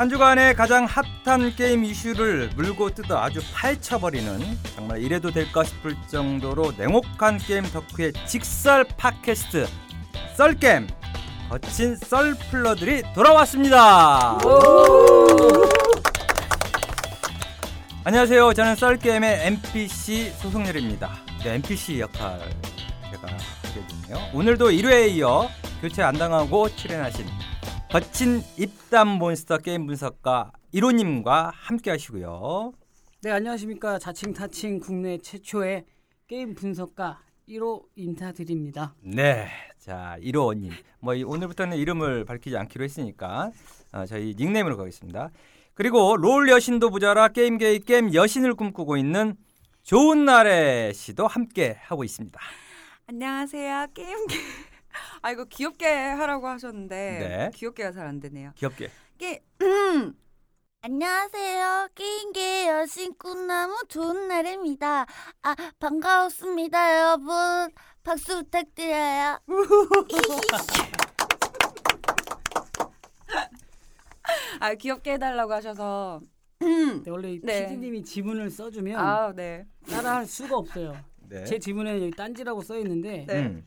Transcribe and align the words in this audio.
한 0.00 0.08
주간의 0.08 0.54
가장 0.54 0.86
핫한 0.86 1.56
게임 1.56 1.84
이슈를 1.84 2.52
물고 2.56 2.88
뜯어 2.88 3.18
아주 3.18 3.42
파헤쳐버리는 3.52 4.40
정말 4.74 5.02
이래도 5.02 5.30
될까 5.30 5.62
싶을 5.62 5.94
정도로 6.06 6.72
냉혹한 6.78 7.36
게임 7.36 7.64
덕후의 7.64 8.14
직설 8.26 8.86
팟캐스트 8.96 9.66
썰겜 10.38 10.88
거친 11.50 11.96
썰플러들이 11.96 13.12
돌아왔습니다. 13.14 14.38
안녕하세요. 18.02 18.54
저는 18.54 18.76
썰게임의 18.76 19.48
NPC 19.48 20.32
소송렬입니다. 20.38 21.10
네, 21.44 21.56
NPC 21.56 22.00
역할 22.00 22.40
제가 23.10 23.26
하게 23.26 23.86
됐네요. 23.86 24.30
오늘도 24.32 24.70
1회에 24.70 25.10
이어 25.10 25.50
교체 25.82 26.02
안 26.02 26.14
당하고 26.14 26.74
출연하신 26.74 27.26
거친 27.92 28.42
입담 28.56 29.08
몬스터 29.18 29.58
게임 29.58 29.86
분석가 29.86 30.52
1호님과 30.74 31.50
함께 31.52 31.90
하시고요. 31.90 32.72
네 33.22 33.30
안녕하십니까 33.32 33.98
자칭 33.98 34.32
타칭 34.32 34.78
국내 34.78 35.18
최초의 35.18 35.84
게임 36.28 36.54
분석가 36.54 37.20
1호 37.48 37.82
인사드립니다. 37.96 38.94
네, 39.02 39.48
자 39.78 40.16
1호님. 40.20 40.70
뭐 41.00 41.14
이- 41.14 41.24
오늘부터는 41.24 41.76
이름을 41.78 42.24
밝히지 42.24 42.56
않기로 42.56 42.84
했으니까 42.84 43.50
어, 43.92 44.06
저희 44.06 44.34
닉네임으로 44.38 44.76
가겠습니다. 44.76 45.30
그리고 45.74 46.16
롤 46.16 46.48
여신도 46.48 46.90
모자라 46.90 47.28
게임계의 47.28 47.80
게임 47.80 48.14
여신을 48.14 48.54
꿈꾸고 48.54 48.96
있는 48.98 49.34
좋은 49.82 50.24
날의 50.24 50.94
씨도 50.94 51.26
함께 51.26 51.76
하고 51.82 52.04
있습니다. 52.04 52.38
안녕하세요. 53.08 53.88
게임기. 53.94 54.36
아 55.22 55.30
이거 55.30 55.44
귀엽게 55.44 55.86
하라고 55.86 56.48
하셨는데 56.48 56.96
네. 56.96 57.50
귀엽게가 57.54 57.92
잘 57.92 58.06
안 58.06 58.20
되네요. 58.20 58.52
귀엽게. 58.56 58.90
게 59.18 59.42
안녕하세요. 60.82 61.88
게임계 61.94 62.68
여신 62.68 63.12
꿈나무 63.18 63.82
좋은 63.88 64.28
날입니다. 64.28 65.04
아, 65.42 65.54
반가웠습니다, 65.78 66.98
여러분. 67.00 67.70
박수 68.02 68.42
부탁드려요. 68.42 69.38
아 74.60 74.74
귀엽게 74.74 75.14
해달라고 75.14 75.52
하셔서 75.52 76.20
네, 76.60 77.10
원래 77.10 77.38
네. 77.42 77.66
PD님이 77.68 78.02
지문을 78.02 78.50
써주면 78.50 78.98
아 78.98 79.32
네. 79.34 79.66
따라할 79.88 80.26
수가 80.26 80.56
없어요. 80.56 80.96
네. 81.28 81.44
제 81.44 81.58
지문에 81.58 81.94
여기 81.96 82.10
딴지라고 82.10 82.62
써 82.62 82.76
있는데 82.78 83.24
네. 83.26 83.62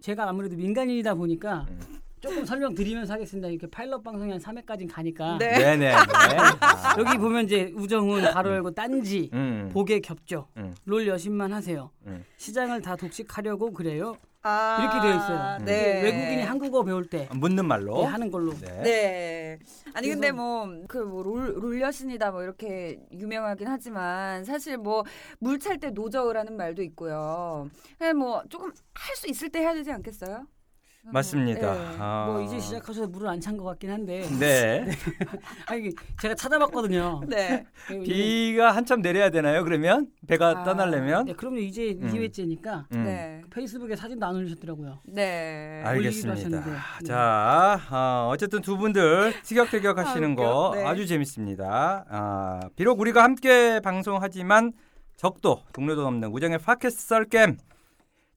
음. 0.00 0.02
제가 0.02 0.28
아무래도 0.28 0.56
민간인이다 0.56 1.14
보니까 1.14 1.66
음. 1.68 2.00
조금 2.20 2.44
설명드리면서 2.44 3.14
하겠습니다. 3.14 3.48
이렇게 3.48 3.66
파일럿 3.66 4.02
방송이 4.02 4.30
한 4.30 4.40
3회까지 4.40 4.92
가니까 4.92 5.38
네. 5.38 5.50
네, 5.52 5.76
네, 5.76 5.76
네. 5.76 5.94
아. 6.60 6.94
여기 6.98 7.16
보면 7.16 7.46
이제 7.46 7.72
우정훈 7.74 8.22
바로 8.32 8.50
열고 8.50 8.72
딴지 8.72 9.30
음. 9.32 9.70
보게 9.72 10.00
겹죠. 10.00 10.48
음. 10.58 10.74
롤 10.84 11.06
여신만 11.06 11.52
하세요. 11.52 11.90
음. 12.06 12.24
시장을 12.36 12.82
다 12.82 12.96
독식하려고 12.96 13.72
그래요. 13.72 14.16
아 14.42 14.78
이렇게 14.80 15.00
되어 15.06 15.16
있어요. 15.16 15.58
네. 15.64 16.02
외국인이 16.02 16.42
한국어 16.42 16.82
배울 16.82 17.06
때 17.06 17.28
묻는 17.34 17.66
말로. 17.66 17.98
네, 17.98 18.04
하는 18.04 18.30
걸로. 18.30 18.52
네. 18.54 18.82
네. 18.82 19.58
아니 19.92 20.08
근데 20.08 20.30
그래서- 20.30 20.34
뭐그뭐롤 20.36 21.80
여신이다 21.80 22.30
뭐 22.30 22.42
이렇게 22.42 22.98
유명하긴 23.12 23.68
하지만 23.68 24.44
사실 24.44 24.78
뭐 24.78 25.04
물 25.40 25.58
찰 25.58 25.78
때 25.78 25.90
노저우라는 25.90 26.56
말도 26.56 26.82
있고요. 26.84 27.68
그냥 27.98 28.16
뭐 28.16 28.42
조금 28.48 28.70
할 28.94 29.16
수 29.16 29.28
있을 29.28 29.50
때 29.50 29.60
해야 29.60 29.74
되지 29.74 29.92
않겠어요? 29.92 30.46
맞습니다. 31.04 31.72
네. 31.72 31.96
아. 31.98 32.26
뭐 32.28 32.42
이제 32.42 32.58
시작하셔서 32.60 33.08
물을 33.08 33.28
안 33.28 33.40
찬 33.40 33.56
것 33.56 33.64
같긴 33.64 33.90
한데 33.90 34.28
네. 34.38 34.86
아니 35.66 35.90
제가 36.20 36.34
찾아봤거든요. 36.34 37.22
네. 37.26 37.64
비가 38.04 38.70
한참 38.70 39.00
내려야 39.00 39.30
되나요? 39.30 39.64
그러면 39.64 40.08
배가 40.28 40.60
아, 40.60 40.64
떠나려면? 40.64 41.24
네, 41.24 41.32
그럼요 41.32 41.56
이제 41.58 41.96
음. 42.00 42.12
2회째니까 42.12 42.84
음. 42.92 43.04
네. 43.04 43.40
페이스북에 43.50 43.96
사진도 43.96 44.26
안 44.26 44.36
올리셨더라고요. 44.36 45.00
네. 45.06 45.82
알겠습니다. 45.84 46.60
네. 46.60 47.04
자, 47.06 47.80
아, 47.88 48.28
어쨌든 48.30 48.60
두 48.60 48.76
분들 48.76 49.32
티격태격 49.42 49.96
하시는 49.98 50.32
아. 50.32 50.34
거 50.36 50.72
네. 50.74 50.84
아주 50.84 51.06
재밌습니다. 51.06 52.04
아, 52.10 52.60
비록 52.76 53.00
우리가 53.00 53.22
함께 53.24 53.80
방송하지만 53.80 54.72
적도 55.16 55.62
동료도 55.72 56.06
없는 56.06 56.28
우정의 56.30 56.58
팟캐스트 56.58 57.02
썰겜 57.06 57.56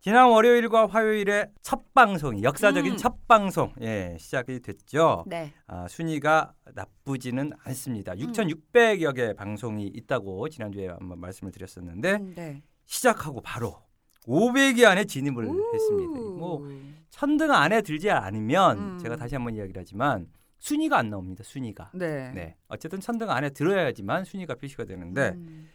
지난 0.03 0.29
월요일과 0.31 0.87
화요일에 0.87 1.49
첫 1.61 1.93
방송이 1.93 2.43
역사적인 2.43 2.91
음. 2.91 2.97
첫 2.97 3.25
방송 3.25 3.71
예 3.79 4.17
시작이 4.19 4.59
됐죠. 4.59 5.23
네. 5.27 5.53
아, 5.65 5.87
순위가 5.87 6.53
나쁘지는 6.75 7.53
않습니다. 7.63 8.13
6,600여 8.15 9.15
개 9.15 9.33
방송이 9.33 9.87
있다고 9.87 10.49
지난주에 10.49 10.89
한번 10.89 11.21
말씀을 11.21 11.53
드렸었는데 11.53 12.15
음, 12.15 12.33
네. 12.35 12.61
시작하고 12.85 13.39
바로 13.39 13.77
500위 14.27 14.83
안에 14.83 15.05
진입을 15.05 15.47
했습니다. 15.73 16.19
뭐 16.19 16.67
천등 17.09 17.53
안에 17.53 17.81
들지 17.81 18.11
않으면 18.11 18.77
음. 18.77 18.99
제가 18.99 19.15
다시 19.15 19.35
한번 19.35 19.55
이야기를 19.55 19.79
하지만 19.79 20.27
순위가 20.59 20.97
안 20.97 21.11
나옵니다. 21.11 21.45
순위가. 21.45 21.91
네. 21.93 22.29
네. 22.33 22.55
어쨌든 22.67 22.99
천등 22.99 23.29
안에 23.29 23.51
들어야지만 23.51 24.25
순위가 24.25 24.55
표시가 24.55 24.83
되는데 24.83 25.29
음. 25.29 25.69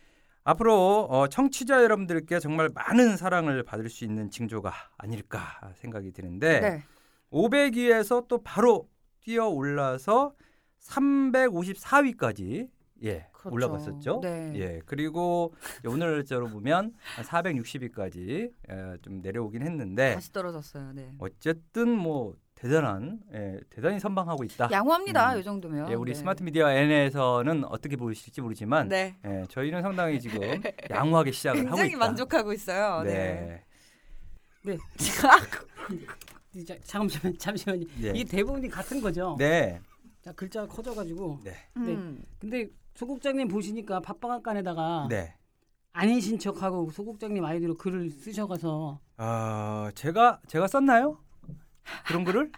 앞으로 0.48 1.06
어, 1.10 1.28
청취자 1.28 1.82
여러분들께 1.82 2.41
정말 2.41 2.70
많은 2.70 3.19
사랑을 3.19 3.62
받을 3.62 3.91
수 3.91 4.04
있는 4.04 4.31
징조가 4.31 4.72
아닐까 4.97 5.60
생각이 5.75 6.12
드는데 6.12 6.60
네. 6.60 6.82
500위에서 7.31 8.26
또 8.28 8.42
바로 8.42 8.88
뛰어 9.20 9.47
올라서 9.47 10.32
354위까지 10.81 12.70
예 13.04 13.28
그렇죠. 13.31 13.54
올라갔었죠. 13.54 14.20
네. 14.22 14.53
예 14.54 14.81
그리고 14.86 15.54
오늘자로 15.86 16.48
보면 16.50 16.94
460위까지 17.16 18.50
예, 18.70 18.97
좀 19.03 19.20
내려오긴 19.20 19.62
했는데 19.62 20.15
다시 20.15 20.32
떨어졌어요. 20.32 20.92
네. 20.94 21.12
어쨌든 21.19 21.91
뭐 21.91 22.34
대단한 22.58 23.20
예, 23.32 23.60
대단히 23.70 24.00
선방하고 24.00 24.42
있다. 24.42 24.69
양호합니다. 24.72 25.34
음. 25.34 25.38
이 25.38 25.44
정도면. 25.44 25.91
예, 25.91 25.94
우리 25.94 26.12
네. 26.12 26.19
스마트 26.19 26.42
미디어 26.42 26.69
N에서는 26.69 27.64
어떻게 27.66 27.94
보실지 27.96 28.41
모르지만 28.41 28.88
네. 28.88 29.16
예, 29.24 29.44
저희는 29.48 29.80
상당히 29.80 30.20
지금 30.20 30.41
양호하게 30.91 31.30
시작을 31.30 31.60
하고 31.60 31.68
굉장히 31.68 31.91
있다. 31.91 31.98
만족하고 31.98 32.52
있어요. 32.52 33.02
네. 33.04 33.62
네. 34.64 34.72
네. 34.72 34.78
이제 36.52 36.80
잠시만 36.82 37.38
잠시만요. 37.38 37.84
네. 38.00 38.12
이게 38.16 38.24
대부분이 38.24 38.68
같은 38.68 39.00
거죠. 39.00 39.36
네. 39.38 39.80
자 40.20 40.32
글자가 40.32 40.66
커져가지고. 40.66 41.38
네. 41.44 41.52
네. 41.76 41.92
음. 41.94 42.24
근데 42.41 42.66
소국장님 42.94 43.47
보시니까 43.47 44.00
팟빵학관에다가 44.00 45.06
네. 45.08 45.32
아니신 45.92 46.41
척하고 46.41 46.91
소국장님 46.91 47.44
아이디로 47.44 47.76
글을 47.76 48.10
쓰셔가서 48.10 48.98
어, 49.18 49.88
제가 49.94 50.41
제가 50.48 50.66
썼나요? 50.66 51.18
그런 52.06 52.25
글을? 52.25 52.50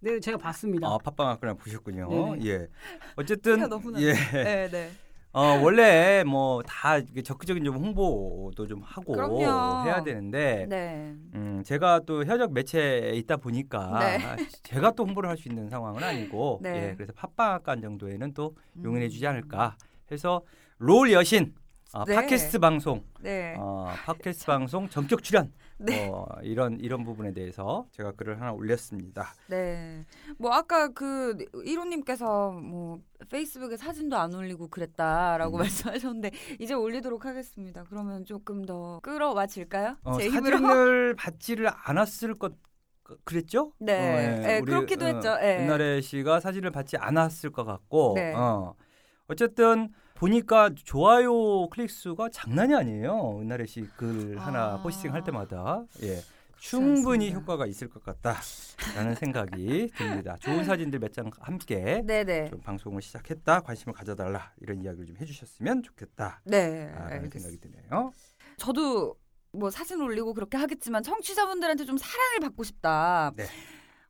네 0.00 0.18
제가 0.20 0.36
봤습니다. 0.38 0.88
아, 0.88 0.98
팟빵 0.98 1.28
학교나 1.28 1.54
보셨군요. 1.54 2.08
네네. 2.36 2.46
예. 2.46 2.66
어쨌든. 3.16 3.60
예. 3.98 4.12
네, 4.14 4.68
네. 4.68 4.90
어, 5.34 5.58
원래 5.62 6.22
뭐 6.24 6.62
다 6.66 7.00
적극적인 7.00 7.64
좀 7.64 7.76
홍보도 7.76 8.66
좀 8.66 8.82
하고 8.82 9.12
그럼요. 9.14 9.86
해야 9.86 10.02
되는데 10.02 10.66
네. 10.68 11.14
음, 11.34 11.62
제가 11.64 12.00
또 12.04 12.22
협력 12.24 12.52
매체에 12.52 13.12
있다 13.14 13.38
보니까 13.38 13.98
네. 14.00 14.18
제가 14.62 14.90
또 14.92 15.04
홍보를 15.06 15.30
할 15.30 15.36
수 15.38 15.48
있는 15.48 15.70
상황은 15.70 16.02
아니고 16.02 16.60
네. 16.62 16.90
예, 16.90 16.94
그래서 16.96 17.12
팟빵학관 17.14 17.80
정도에는 17.80 18.34
또 18.34 18.54
용인해 18.84 19.08
주지 19.08 19.24
음. 19.24 19.30
않을까 19.30 19.76
해서 20.10 20.42
롤 20.78 21.10
여신 21.12 21.54
어, 21.94 22.04
네. 22.04 22.14
팟캐스트 22.14 22.58
방송 22.58 23.02
네. 23.20 23.54
어, 23.58 23.86
팟캐스트 24.04 24.44
방송 24.46 24.86
전격 24.90 25.22
출연 25.22 25.50
네. 26.06 26.08
어, 26.08 26.24
이런 26.42 26.78
이런 26.80 27.02
부분에 27.04 27.32
대해서 27.32 27.86
제가 27.90 28.12
글을 28.12 28.40
하나 28.40 28.52
올렸습니다. 28.52 29.34
네. 29.48 30.04
뭐 30.38 30.52
아까 30.52 30.88
그 30.88 31.36
1호님께서 31.52 32.52
뭐 32.60 33.00
페이스북에 33.30 33.76
사진도 33.76 34.16
안 34.16 34.32
올리고 34.34 34.68
그랬다라고 34.68 35.56
음. 35.56 35.58
말씀하셨는데 35.60 36.30
이제 36.60 36.74
올리도록 36.74 37.26
하겠습니다. 37.26 37.84
그러면 37.88 38.24
조금 38.24 38.64
더 38.64 39.00
끌어와질까요? 39.02 39.96
어, 40.04 40.18
제 40.18 40.28
힘으로. 40.28 40.58
사진을 40.58 41.14
받지를 41.16 41.68
않았을 41.84 42.38
것 42.38 42.52
그- 43.02 43.18
그랬죠? 43.24 43.72
네. 43.78 44.36
어, 44.36 44.38
네, 44.40 44.60
그렇기도 44.60 45.06
했죠. 45.06 45.36
예. 45.42 45.58
은나래 45.64 46.00
씨가 46.00 46.38
사진을 46.40 46.70
받지 46.70 46.96
않았을 46.96 47.50
것 47.50 47.64
같고 47.64 48.12
네. 48.14 48.32
어. 48.34 48.74
어쨌든 49.28 49.88
보니까 50.26 50.70
좋아요 50.84 51.68
클릭 51.68 51.90
수가 51.90 52.28
장난이 52.30 52.72
아니에요. 52.76 53.40
은나래 53.40 53.66
씨글 53.66 54.38
하나 54.38 54.74
아. 54.74 54.82
포스팅 54.82 55.12
할 55.12 55.24
때마다 55.24 55.84
예. 56.04 56.20
충분히 56.60 57.26
않습니다. 57.30 57.40
효과가 57.40 57.66
있을 57.66 57.88
것 57.88 58.04
같다라는 58.04 59.16
생각이 59.16 59.88
듭니다. 59.96 60.36
좋은 60.38 60.62
사진들 60.64 61.00
몇 61.00 61.12
장 61.12 61.28
함께 61.40 62.02
네네. 62.06 62.50
좀 62.50 62.60
방송을 62.60 63.02
시작했다 63.02 63.62
관심을 63.62 63.94
가져달라 63.94 64.52
이런 64.60 64.80
이야기를 64.80 65.06
좀 65.06 65.16
해주셨으면 65.16 65.82
좋겠다. 65.82 66.40
네. 66.44 66.86
라는. 66.94 67.28
생각이 67.28 67.58
드네요. 67.58 68.12
저도 68.58 69.16
뭐 69.50 69.70
사진 69.70 70.00
올리고 70.00 70.34
그렇게 70.34 70.56
하겠지만 70.56 71.02
청취자분들한테 71.02 71.84
좀 71.84 71.96
사랑을 71.98 72.38
받고 72.38 72.62
싶다. 72.62 73.32
네. 73.36 73.44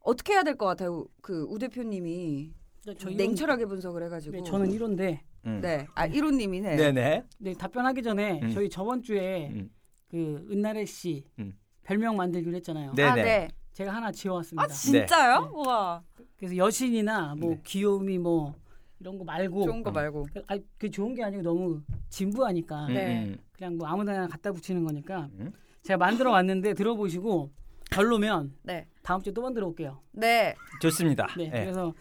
어떻게 0.01 0.35
해야 0.35 0.43
될 0.43 0.57
것 0.59 0.67
같아요? 0.67 1.07
그 1.23 1.47
우 1.49 1.59
대표님이 1.59 2.53
저 2.85 3.09
이론- 3.09 3.17
냉철하게 3.17 3.65
분석을 3.65 4.03
해가지고. 4.05 4.37
네, 4.37 4.43
저는 4.43 4.69
1호인데 4.69 5.21
음. 5.47 5.61
네. 5.61 5.87
아 5.95 6.09
1호님이네. 6.09 6.77
네네. 6.77 7.25
네, 7.39 7.55
답변하기 7.55 8.03
전에 8.03 8.41
음. 8.43 8.51
저희 8.53 8.69
저번 8.69 9.03
주에 9.03 9.49
음. 9.51 9.71
그 10.09 10.47
은나래 10.51 10.85
씨 10.85 11.25
음. 11.39 11.55
별명 11.83 12.17
만들기로 12.17 12.55
했잖아요. 12.57 12.93
네네. 12.95 13.09
아 13.11 13.15
네. 13.15 13.49
제가 13.73 13.93
하나 13.95 14.13
지어왔습니다. 14.13 14.63
아 14.63 14.67
진짜요? 14.69 15.41
네. 15.41 15.69
와. 15.69 16.03
그래서 16.37 16.57
여신이나 16.57 17.35
뭐 17.39 17.51
네. 17.55 17.61
귀요미 17.65 18.19
뭐 18.19 18.55
이런 19.01 19.19
거 19.19 19.25
말고 19.25 19.65
좋은 19.65 19.83
거 19.83 19.91
말고. 19.91 20.29
그- 20.33 20.43
아니, 20.47 20.63
그 20.79 20.91
좋은 20.91 21.15
게 21.15 21.25
아니고 21.25 21.43
너무 21.43 21.83
진부하니까 22.09 22.87
음, 22.87 22.95
네. 22.95 23.25
음. 23.25 23.39
그냥 23.53 23.77
뭐 23.77 23.89
아무데나 23.89 24.29
갖다 24.29 24.53
붙이는 24.53 24.85
거니까 24.85 25.29
음. 25.39 25.53
제가 25.83 25.97
만들어 25.99 26.31
왔는데 26.31 26.75
들어보시고 26.75 27.51
별로면 27.91 28.55
네. 28.63 28.87
다음 29.03 29.21
주에 29.21 29.33
또 29.33 29.43
만들어 29.43 29.67
올게요. 29.67 30.01
네. 30.13 30.55
좋습니다. 30.81 31.27
네, 31.37 31.49
네. 31.51 31.65
그래서 31.65 31.93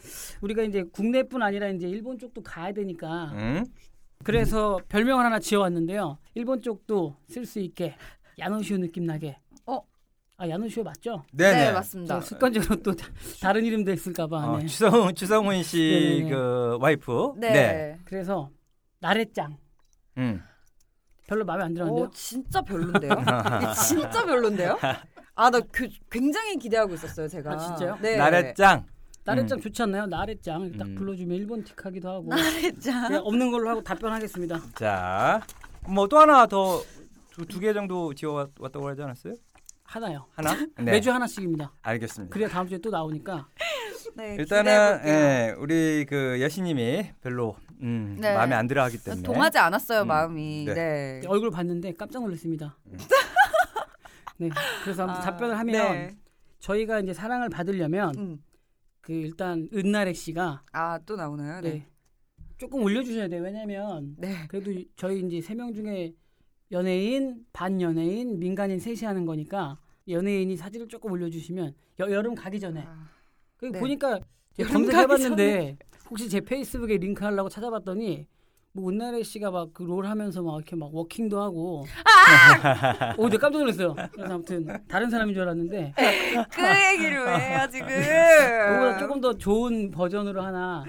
우리가 0.42 0.62
이제 0.64 0.84
국내뿐 0.84 1.42
아니라 1.42 1.68
이제 1.70 1.88
일본 1.88 2.18
쪽도 2.20 2.44
가야 2.44 2.72
되니까 2.74 3.32
음. 3.34 3.66
그래서 4.24 4.80
별명을 4.88 5.26
하나 5.26 5.40
지어왔는데요. 5.40 6.20
일본 6.36 6.62
쪽도 6.62 7.16
쓸 7.28 7.46
수 7.46 7.60
있게 7.60 7.96
야노시오 8.38 8.78
느낌 8.78 9.06
나게. 9.06 9.38
어? 9.66 9.82
아 10.38 10.48
야노시오 10.48 10.84
맞죠? 10.84 11.24
네네. 11.34 11.60
네, 11.60 11.66
저 11.68 11.74
맞습니다. 11.74 12.22
습관적으로 12.22 12.76
또 12.84 12.94
다- 12.96 13.08
다른 13.42 13.66
이름 13.66 13.84
됐을까봐. 13.84 14.38
어, 14.52 14.58
네. 14.60 14.66
주성 14.68 15.14
주성훈 15.16 15.64
씨 15.64 15.78
네네네. 16.20 16.30
그 16.30 16.78
와이프. 16.80 17.34
네. 17.38 17.98
그래서 18.06 18.52
나래짱 19.00 19.58
음. 20.18 20.44
별로 21.26 21.46
마음에 21.46 21.64
안 21.64 21.74
들었는데요. 21.74 22.06
오 22.06 22.10
진짜 22.12 22.62
별론데요? 22.62 23.10
진짜 23.88 24.24
별론데요? 24.26 24.78
아나 25.46 25.60
굉장히 26.10 26.58
기대하고 26.58 26.94
있었어요 26.96 27.28
제가. 27.28 27.54
아, 27.54 27.58
진짜요? 27.58 27.98
네. 28.02 28.16
나래짱. 28.18 28.86
나래짱 29.24 29.58
음. 29.58 29.62
좋지 29.62 29.82
않나요? 29.84 30.06
나래짱 30.08 30.72
딱 30.78 30.88
음. 30.88 30.96
불러주면 30.96 31.38
일본 31.38 31.64
틱하기도 31.64 32.10
하고. 32.10 32.28
나래짱. 32.30 33.08
그냥 33.08 33.22
없는 33.26 33.52
걸로 33.52 33.70
하고 33.70 33.84
답변하겠습니다. 33.84 34.60
자, 34.76 35.42
뭐 35.88 36.08
또 36.08 36.20
하나 36.20 36.46
더 36.48 36.82
두 37.48 37.60
개 37.60 37.74
정도 37.74 38.14
지어 38.14 38.48
왔다고 38.60 38.88
하지 38.90 39.02
않았어요? 39.02 39.34
하나요. 39.84 40.26
하나? 40.36 40.54
네. 40.78 40.84
매주 40.92 41.12
하나씩입니다. 41.12 41.72
알겠습니다. 41.82 42.32
그래야 42.34 42.48
다음 42.50 42.68
주에 42.68 42.78
또 42.78 42.90
나오니까. 42.90 43.48
네, 44.16 44.36
일단은. 44.36 45.02
예, 45.06 45.56
우리 45.58 46.06
그 46.08 46.40
여신님이 46.42 47.12
별로 47.22 47.56
음, 47.82 48.18
네. 48.20 48.34
마음에 48.36 48.56
안 48.56 48.68
들어하기 48.68 48.98
때문에 49.04 49.24
동하지 49.24 49.58
않았어요 49.58 50.02
음, 50.02 50.08
마음이. 50.08 50.66
네. 50.66 50.74
네. 50.74 51.22
얼굴 51.28 51.50
봤는데 51.52 51.94
깜짝 51.94 52.22
놀랐습니다. 52.22 52.78
음. 54.48 54.50
네. 54.50 54.56
그래서 54.84 55.08
아, 55.08 55.20
답변을 55.22 55.58
하면 55.60 55.94
네. 55.94 56.10
저희가 56.60 57.00
이제 57.00 57.14
사랑을 57.14 57.50
받으려면 57.50 58.16
음. 58.18 58.44
그 59.02 59.14
일단 59.14 59.68
은나래 59.74 60.14
씨가 60.14 60.64
아 60.72 61.00
또 61.06 61.16
나오나요? 61.16 61.62
네. 61.62 61.70
네. 61.72 61.86
조금 62.58 62.84
올려주셔야 62.84 63.28
돼요. 63.28 63.42
왜냐면 63.44 64.16
네. 64.18 64.36
그래도 64.48 64.72
저희 64.96 65.22
이제 65.26 65.42
세 65.42 65.56
명 65.56 65.74
중에 65.74 66.14
연예인, 66.72 67.44
반연예인, 67.52 68.40
민간인 68.40 68.80
셋이 68.80 69.00
하는 69.04 69.26
거니까 69.26 69.78
연예인이 70.08 70.56
사진을 70.56 70.88
조금 70.88 71.12
올려주시면 71.12 71.74
여, 72.00 72.12
여름 72.12 72.34
가기 72.36 72.60
전에 72.60 72.84
아, 72.88 73.10
그 73.58 73.66
네. 73.66 73.80
보니까 73.80 74.20
검색해봤는데 74.58 75.78
혹시 76.10 76.30
제 76.30 76.40
페이스북에 76.42 76.98
링크 76.98 77.24
하려고 77.24 77.50
찾아봤더니 77.50 78.28
뭐 78.74 78.90
은나래 78.90 79.22
씨가 79.24 79.52
막 79.52 79.74
그 79.74 79.84
롤 79.84 80.06
하면서 80.06 80.42
막 80.42 80.56
이렇게 80.56 80.76
막 80.78 80.94
워킹도 80.96 81.42
하고 81.42 81.86
오, 83.18 83.28
내가 83.30 83.42
깜짝 83.48 83.60
놀랐어요. 83.60 83.96
그래서 84.14 84.34
아무튼 84.34 84.66
다른 84.88 85.10
사람인 85.10 85.34
줄 85.34 85.44
알았는데 85.44 85.94
그 86.50 86.62
얘기를 86.94 87.26
왜 87.26 87.36
해요 87.38 87.68
지금? 87.72 87.88
조금 89.00 89.20
더 89.22 89.38
좋은 89.38 89.92
버전으로 89.92 90.42
하나 90.42 90.84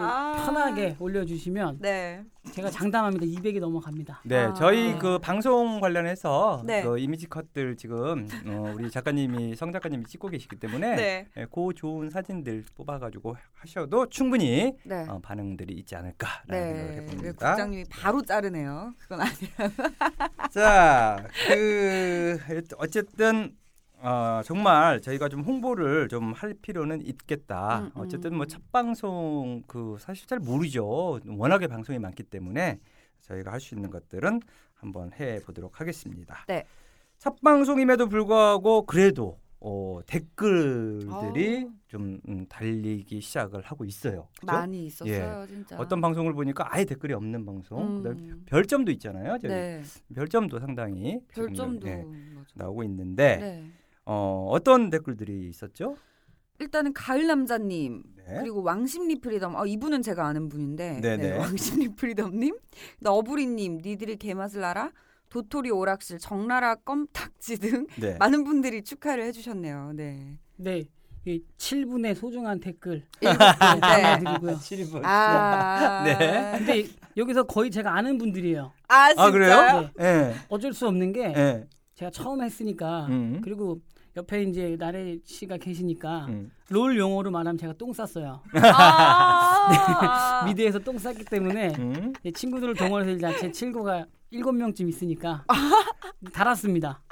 아. 0.00 0.42
편하게 0.44 0.96
올려주시면 0.98 1.78
네. 1.80 2.24
제가 2.52 2.70
장담합니다. 2.70 3.26
200이 3.26 3.60
넘어갑니다. 3.60 4.22
네, 4.24 4.36
아. 4.36 4.54
저희 4.54 4.98
그 4.98 5.18
방송 5.18 5.80
관련해서 5.80 6.62
네. 6.64 6.82
그 6.82 6.98
이미지 6.98 7.28
컷들 7.28 7.76
지금 7.76 8.28
어, 8.46 8.74
우리 8.76 8.90
작가님이 8.90 9.54
성 9.56 9.72
작가님이 9.72 10.04
찍고 10.06 10.28
계시기 10.28 10.56
때문에 10.56 10.96
네. 10.96 11.26
예, 11.36 11.46
그 11.52 11.72
좋은 11.74 12.10
사진들 12.10 12.64
뽑아가지고 12.74 13.36
하셔도 13.54 14.08
충분히 14.08 14.74
네. 14.84 15.06
어, 15.08 15.20
반응들이 15.22 15.74
있지 15.74 15.94
않을까라는 15.96 16.48
네. 16.48 16.64
생각을 16.64 16.90
네, 16.90 16.96
해봅니다. 17.02 17.48
국장님이 17.48 17.84
바로 17.90 18.22
자르네요. 18.22 18.94
그건 18.98 19.20
아니에요. 19.20 19.72
자, 20.50 21.24
그 21.48 22.38
어쨌든 22.78 23.54
어, 24.02 24.40
정말 24.44 25.00
저희가 25.00 25.28
좀 25.28 25.42
홍보를 25.42 26.08
좀 26.08 26.32
할 26.32 26.54
필요는 26.54 27.02
있겠다. 27.06 27.80
음, 27.80 27.84
음. 27.86 27.90
어쨌든 27.96 28.34
뭐 28.34 28.46
첫 28.46 28.60
방송 28.72 29.62
그 29.66 29.96
사실 30.00 30.26
잘 30.26 30.38
모르죠. 30.38 31.20
워낙에 31.26 31.66
방송이 31.66 31.98
많기 31.98 32.22
때문에 32.22 32.78
저희가 33.20 33.52
할 33.52 33.60
수 33.60 33.74
있는 33.74 33.90
것들은 33.90 34.40
한번 34.74 35.12
해 35.20 35.40
보도록 35.44 35.80
하겠습니다. 35.80 36.44
네. 36.48 36.64
첫 37.18 37.40
방송임에도 37.42 38.08
불구하고 38.08 38.86
그래도 38.86 39.38
어, 39.62 40.00
댓글들이 40.06 41.64
어. 41.64 41.72
좀 41.86 42.18
음, 42.28 42.46
달리기 42.48 43.20
시작을 43.20 43.60
하고 43.60 43.84
있어요. 43.84 44.28
그죠? 44.40 44.46
많이 44.46 44.86
있었어요, 44.86 45.46
진짜. 45.46 45.76
어떤 45.78 46.00
방송을 46.00 46.32
보니까 46.32 46.66
아예 46.74 46.86
댓글이 46.86 47.12
없는 47.12 47.44
방송, 47.44 48.02
음. 48.06 48.42
별점도 48.46 48.90
있잖아요. 48.92 49.36
저희 49.38 49.50
네. 49.52 49.82
별점도 50.14 50.58
상당히 50.60 51.20
별점도 51.28 51.86
예. 51.88 52.06
나오고 52.54 52.82
있는데 52.84 53.36
네. 53.36 53.70
어, 54.04 54.48
어떤 54.50 54.90
댓글들이 54.90 55.48
있었죠? 55.48 55.96
일단은 56.58 56.92
가을 56.92 57.26
남자님 57.26 58.02
네. 58.16 58.36
그리고 58.38 58.62
왕십리 58.62 59.20
프리덤 59.20 59.54
어 59.56 59.64
이분은 59.64 60.02
제가 60.02 60.26
아는 60.26 60.48
분인데 60.48 61.00
네네. 61.00 61.30
네, 61.30 61.38
왕십리 61.38 61.94
프리덤님 61.96 62.54
너부리님 63.00 63.78
니들이 63.82 64.16
개맛을 64.16 64.62
알아 64.62 64.92
도토리 65.30 65.70
오락실 65.70 66.18
정나라 66.18 66.74
껌딱지 66.74 67.58
등 67.58 67.86
네. 67.98 68.16
많은 68.20 68.44
분들이 68.44 68.82
축하를 68.82 69.24
해주셨네요. 69.24 69.92
네. 69.94 70.36
네, 70.56 70.84
이 71.24 71.42
7분의 71.56 72.14
소중한 72.14 72.60
댓글 72.60 73.04
분, 73.20 73.30
네. 73.30 73.36
감사드리고요. 73.36 74.56
7분. 74.56 75.00
아, 75.04 76.02
네. 76.04 76.58
근데 76.58 76.86
여기서 77.16 77.44
거의 77.44 77.70
제가 77.70 77.96
아는 77.96 78.18
분들이에요. 78.18 78.72
아, 78.88 79.08
진짜요? 79.08 79.26
아, 79.26 79.30
그래요? 79.30 79.90
네. 79.96 80.04
예. 80.04 80.34
어쩔 80.48 80.74
수 80.74 80.86
없는 80.88 81.12
게 81.12 81.32
예. 81.36 81.66
제가 82.00 82.10
처음 82.10 82.40
했으니까 82.42 83.06
음. 83.10 83.42
그리고 83.44 83.78
옆에 84.16 84.42
이제 84.44 84.74
나래 84.78 85.18
씨가 85.22 85.58
계시니까 85.58 86.26
음. 86.30 86.50
롤 86.70 86.98
용어로 86.98 87.30
말하면 87.30 87.58
제가 87.58 87.74
똥 87.74 87.92
쌌어요. 87.92 88.40
아, 88.62 90.42
미대에서 90.46 90.78
똥 90.78 90.96
쌌기 90.96 91.26
때문에 91.26 91.74
음. 91.78 92.12
제 92.22 92.30
친구들을 92.30 92.74
동원해서 92.74 93.10
일단 93.10 93.36
제 93.38 93.52
친구가 93.52 94.06
일곱 94.30 94.52
명쯤 94.52 94.88
있으니까 94.88 95.44
달았습니다. 96.32 97.02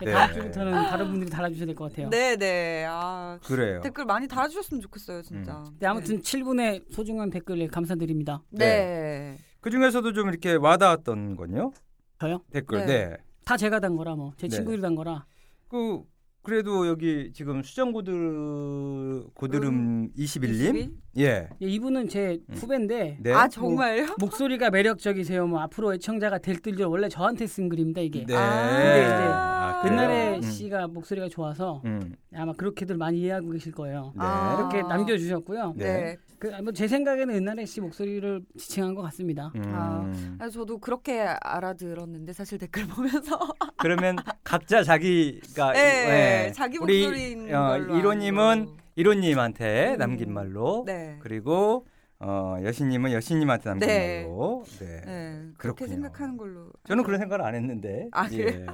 네. 0.00 0.10
다음 0.10 0.32
주부터는 0.32 0.72
다른 0.72 1.10
분들이 1.10 1.28
달아주셔야 1.30 1.66
될 1.66 1.74
것 1.74 1.90
같아요. 1.90 2.08
네, 2.08 2.36
네. 2.36 2.86
아, 2.88 3.38
그래요. 3.44 3.80
댓글 3.82 4.06
많이 4.06 4.26
달아주셨으면 4.26 4.80
좋겠어요, 4.80 5.20
진짜. 5.22 5.58
음. 5.58 5.76
네, 5.78 5.86
아무튼 5.86 6.20
7분의 6.20 6.90
소중한 6.90 7.28
댓글 7.28 7.68
감사드립니다. 7.68 8.42
네. 8.50 8.66
네. 8.66 9.38
그 9.60 9.70
중에서도 9.70 10.12
좀 10.14 10.28
이렇게 10.30 10.54
와닿았던 10.54 11.36
건요. 11.36 11.72
저요? 12.18 12.40
댓글. 12.50 12.86
네. 12.86 13.16
네. 13.44 13.46
다 13.46 13.56
제가 13.56 13.80
단 13.80 13.96
거라 13.96 14.16
뭐제 14.16 14.48
네. 14.48 14.56
친구들이 14.56 14.80
단 14.80 14.94
거라 14.94 15.26
그 15.68 16.02
그래도 16.44 16.86
여기 16.86 17.32
지금 17.32 17.62
수정고들 17.62 19.24
고드름 19.34 20.12
21님. 20.12 20.76
22? 20.76 20.90
예. 21.16 21.48
예, 21.62 21.66
이분은 21.66 22.08
제 22.08 22.38
음. 22.50 22.54
후배인데 22.54 23.18
네. 23.20 23.32
아, 23.32 23.48
정말요? 23.48 24.16
목소리가 24.20 24.68
매력적이세요. 24.68 25.46
뭐 25.46 25.60
앞으로 25.60 25.94
애청자가 25.94 26.38
될 26.38 26.60
듯요. 26.60 26.90
원래 26.90 27.08
저한테 27.08 27.46
쓴 27.46 27.70
글입니다 27.70 28.02
이게. 28.02 28.26
네. 28.26 28.34
아, 28.36 28.70
근데 28.70 29.00
이제 29.00 29.12
아? 29.14 29.82
옛날에 29.86 30.36
음. 30.36 30.42
씨가 30.42 30.88
목소리가 30.88 31.30
좋아서 31.30 31.80
음. 31.86 32.14
아마 32.34 32.52
그렇게들 32.52 32.98
많이 32.98 33.20
이해하고 33.20 33.50
계실 33.50 33.72
거예요. 33.72 34.12
네. 34.14 34.20
아. 34.22 34.56
이렇게 34.58 34.86
남겨주셨고요. 34.86 35.74
네. 35.76 36.18
네. 36.40 36.50
그뭐제 36.50 36.88
생각에는 36.88 37.34
은나래 37.34 37.64
씨 37.66 37.80
목소리를 37.80 38.42
지칭한 38.58 38.94
것 38.94 39.02
같습니다. 39.02 39.50
음. 39.56 40.38
아, 40.40 40.48
저도 40.48 40.78
그렇게 40.78 41.20
알아들었는데 41.20 42.32
사실 42.32 42.58
댓글 42.58 42.86
보면서 42.88 43.38
그러면 43.78 44.16
각자 44.42 44.82
자기가 44.82 45.72
네, 45.72 46.46
예. 46.48 46.52
자기 46.52 46.78
우리 46.78 47.02
목소리인 47.04 47.54
어, 47.54 47.68
걸로 47.68 47.96
이로님은. 47.98 48.84
이로님한테 48.96 49.94
음. 49.94 49.98
남긴 49.98 50.32
말로 50.32 50.84
네. 50.86 51.18
그리고 51.20 51.84
어, 52.20 52.56
여신님은 52.62 53.10
여신님한테 53.12 53.68
남긴 53.68 53.88
네. 53.88 54.22
말로 54.22 54.64
네. 54.78 55.00
네, 55.04 55.48
그렇게. 55.58 55.88
생각하는 55.88 56.36
걸로. 56.36 56.70
저는. 56.86 57.02
그런 57.02 57.18
생각을 57.18 57.44
안 57.44 57.54
했는데. 57.56 58.08
아, 58.12 58.28
예. 58.32 58.64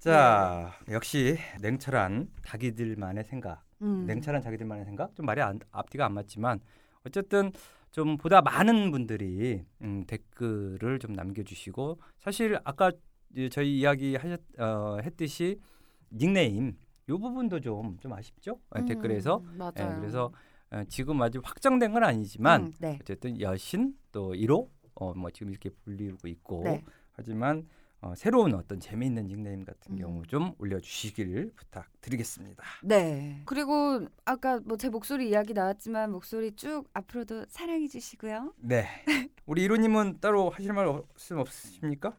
자, 0.00 0.72
역시 0.90 1.38
냉철한 1.60 2.28
자기들만의 2.44 3.22
생각, 3.24 3.62
음. 3.82 4.06
냉철한 4.06 4.42
자기들만의 4.42 4.84
생각. 4.84 5.14
좀 5.14 5.26
말이 5.26 5.40
안, 5.42 5.58
앞뒤가 5.70 6.06
안 6.06 6.14
맞지만 6.14 6.60
어쨌든 7.04 7.52
좀 7.90 8.16
보다 8.16 8.40
많은 8.40 8.90
분들이 8.90 9.64
음, 9.82 10.04
댓글을 10.06 10.98
좀 10.98 11.12
남겨주시고 11.12 11.98
사실 12.20 12.58
아까 12.64 12.90
이- 13.36 13.50
저희 13.50 13.78
이야기 13.80 14.16
하셨 14.16 14.40
어, 14.58 14.98
했듯이 15.02 15.58
닉네임 16.10 16.76
요 17.08 17.18
부분도 17.18 17.60
좀좀 17.60 18.12
아쉽죠 18.12 18.52
어, 18.70 18.78
음, 18.78 18.86
댓글에서 18.86 19.40
맞아요. 19.56 19.72
예, 19.78 19.96
그래서 20.00 20.32
어, 20.70 20.82
지금 20.88 21.20
아주 21.20 21.40
확정된 21.42 21.92
건 21.92 22.04
아니지만 22.04 22.62
음, 22.66 22.72
네. 22.78 22.98
어쨌든 23.00 23.40
여신 23.40 23.94
또 24.12 24.32
1호 24.32 24.68
어, 24.94 25.12
뭐 25.14 25.30
지금 25.30 25.50
이렇게 25.50 25.68
불리고 25.84 26.28
있고 26.28 26.62
네. 26.64 26.82
하지만 27.12 27.66
어, 28.04 28.14
새로운 28.16 28.52
어떤 28.54 28.80
재미있는 28.80 29.28
닉네임 29.28 29.64
같은 29.64 29.92
음. 29.94 29.96
경우 29.98 30.26
좀 30.26 30.54
올려주시길 30.58 31.52
부탁드리겠습니다. 31.54 32.62
네. 32.82 33.42
그리고 33.46 34.08
아까 34.24 34.58
뭐 34.64 34.76
제 34.76 34.88
목소리 34.88 35.28
이야기 35.30 35.54
나왔지만 35.54 36.10
목소리 36.10 36.50
쭉 36.56 36.84
앞으로도 36.94 37.44
사랑해 37.48 37.86
주시고요. 37.86 38.54
네, 38.58 38.86
우리 39.46 39.62
이로님은 39.62 40.18
따로 40.20 40.50
하실 40.50 40.72
말씀 40.72 41.38
없으십니까? 41.38 42.16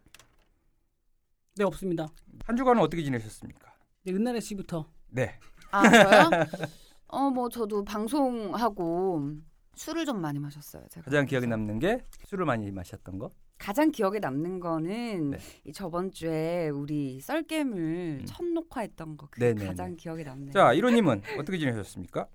네 1.57 1.65
없습니다. 1.65 2.07
한 2.45 2.55
주간은 2.55 2.81
어떻게 2.81 3.03
지내셨습니까? 3.03 3.73
네, 4.05 4.13
은나래 4.13 4.39
씨부터. 4.39 4.89
네, 5.09 5.37
아 5.71 5.83
저요? 5.89 6.29
어 7.07 7.29
뭐 7.29 7.49
저도 7.49 7.83
방송하고 7.83 9.33
술을 9.75 10.05
좀 10.05 10.21
많이 10.21 10.39
마셨어요. 10.39 10.87
제가 10.89 11.03
가장 11.05 11.25
기억에 11.25 11.45
남는 11.45 11.79
게 11.79 12.05
술을 12.27 12.45
많이 12.45 12.71
마셨던 12.71 13.19
거. 13.19 13.29
가장 13.57 13.91
기억에 13.91 14.19
남는 14.19 14.59
거는 14.59 15.31
네. 15.31 15.37
이 15.65 15.71
저번 15.71 16.11
주에 16.11 16.69
우리 16.69 17.19
썰겜을 17.19 17.73
음. 18.21 18.25
첫 18.25 18.45
녹화했던 18.45 19.17
거 19.17 19.27
그게 19.27 19.45
네네네. 19.47 19.67
가장 19.67 19.95
기억에 19.95 20.23
남네요. 20.23 20.51
자, 20.51 20.73
이로님은 20.73 21.21
어떻게 21.39 21.57
지내셨습니까? 21.57 22.27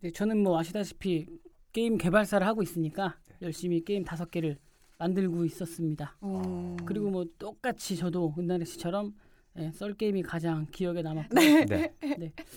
네, 0.00 0.10
저는 0.12 0.42
뭐 0.42 0.58
아시다시피 0.58 1.26
게임 1.72 1.98
개발사를 1.98 2.46
하고 2.46 2.62
있으니까 2.62 3.16
네. 3.28 3.36
열심히 3.42 3.84
게임 3.84 4.04
다섯 4.04 4.30
개를 4.30 4.58
만들고 4.98 5.44
있었습니다. 5.44 6.16
음. 6.22 6.76
그리고 6.84 7.10
뭐 7.10 7.24
똑같이 7.38 7.96
저도 7.96 8.34
은나래 8.38 8.64
씨처럼 8.64 9.14
예, 9.58 9.72
썰 9.72 9.94
게임이 9.94 10.22
가장 10.22 10.66
기억에 10.70 11.02
남았고 11.02 11.34
네, 11.34 11.92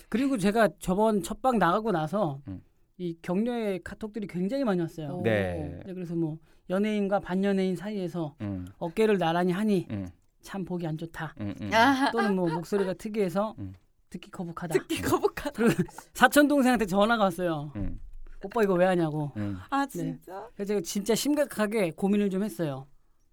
그리고 0.09 0.37
제가 0.37 0.69
저번 0.79 1.23
첫방 1.23 1.57
나가고 1.57 1.91
나서 1.91 2.41
음. 2.47 2.61
이 2.97 3.17
격려의 3.21 3.81
카톡들이 3.83 4.27
굉장히 4.27 4.63
많이 4.63 4.79
왔어요. 4.81 5.07
오. 5.07 5.23
네. 5.23 5.81
네, 5.85 5.93
그래서 5.93 6.15
뭐 6.15 6.37
연예인과 6.71 7.19
반연예인 7.19 7.75
사이에서 7.75 8.35
음, 8.41 8.65
어깨를 8.79 9.17
나란히 9.17 9.51
하니 9.51 9.87
음, 9.91 10.07
참 10.41 10.65
보기 10.65 10.87
안 10.87 10.97
좋다. 10.97 11.35
음, 11.41 11.53
음. 11.61 11.73
아, 11.73 12.09
또는 12.11 12.35
뭐 12.35 12.49
목소리가 12.49 12.93
특이해서 12.93 13.55
음. 13.59 13.73
듣기 14.09 14.31
거북하다. 14.31 14.73
듣기 14.73 15.01
거북하다. 15.01 15.51
그리고 15.51 15.83
사촌 16.13 16.47
동생한테 16.47 16.85
전화가 16.85 17.25
왔어요. 17.25 17.71
음, 17.75 17.99
오빠 18.43 18.63
이거 18.63 18.73
왜 18.73 18.85
하냐고. 18.85 19.31
음. 19.37 19.57
아 19.69 19.85
진짜? 19.85 20.49
그래서 20.55 20.69
제가 20.69 20.81
진짜 20.81 21.13
심각하게 21.13 21.91
고민을 21.91 22.29
좀 22.29 22.43
했어요. 22.43 22.87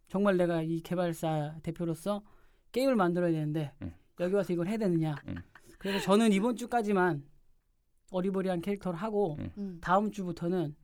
정말 0.09 0.37
내가 0.37 0.63
이 0.63 0.81
개발사 0.81 1.55
대표로서 1.63 2.23
게임을 2.73 2.97
만들어야 2.97 3.31
되는데 3.31 3.73
음. 3.83 3.93
여기 4.21 4.35
와서 4.35 4.53
이걸 4.53 4.69
해야 4.69 4.77
되느냐. 4.77 5.15
음. 5.29 5.37
그래서 5.79 6.01
저는 6.05 6.33
이번 6.33 6.57
주까지만 6.57 7.23
어리버리한 8.11 8.61
캐릭터를 8.63 8.99
하고 8.99 9.37
음. 9.39 9.51
음. 9.59 9.79
다음 9.81 10.11
주부터는 10.11 10.75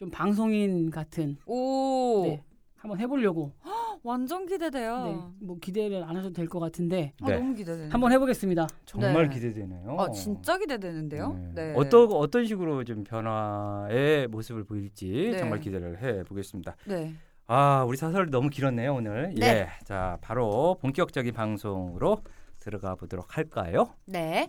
좀 0.00 0.10
방송인 0.10 0.90
같은 0.90 1.36
오 1.44 2.22
네, 2.24 2.42
한번 2.76 2.98
해보려고. 2.98 3.52
완전 4.02 4.46
기대돼요. 4.46 5.04
네, 5.04 5.18
뭐 5.46 5.58
기대를 5.60 6.02
안 6.04 6.16
하셔도 6.16 6.32
될 6.32 6.48
것 6.48 6.58
같은데 6.58 7.12
아, 7.20 7.26
네. 7.28 7.36
너무 7.36 7.54
기대돼. 7.54 7.90
한번 7.90 8.10
해보겠습니다. 8.12 8.66
정말 8.86 9.28
네. 9.28 9.34
기대되네요. 9.34 9.96
아 10.00 10.10
진짜 10.10 10.56
기대되는데요. 10.56 11.34
네. 11.34 11.52
네. 11.54 11.74
어떤 11.76 12.10
어떤 12.12 12.46
식으로 12.46 12.82
좀 12.84 13.04
변화의 13.04 14.26
모습을 14.28 14.64
보일지 14.64 15.28
네. 15.32 15.36
정말 15.36 15.60
기대를 15.60 16.02
해 16.02 16.22
보겠습니다. 16.24 16.76
네. 16.86 17.12
아, 17.46 17.84
우리 17.86 17.98
사설 17.98 18.30
너무 18.30 18.48
길었네요 18.48 18.94
오늘. 18.94 19.34
네. 19.34 19.46
예, 19.46 19.68
자 19.84 20.16
바로 20.22 20.78
본격적인 20.80 21.34
방송으로 21.34 22.22
들어가 22.58 22.94
보도록 22.94 23.36
할까요? 23.36 23.92
네. 24.06 24.48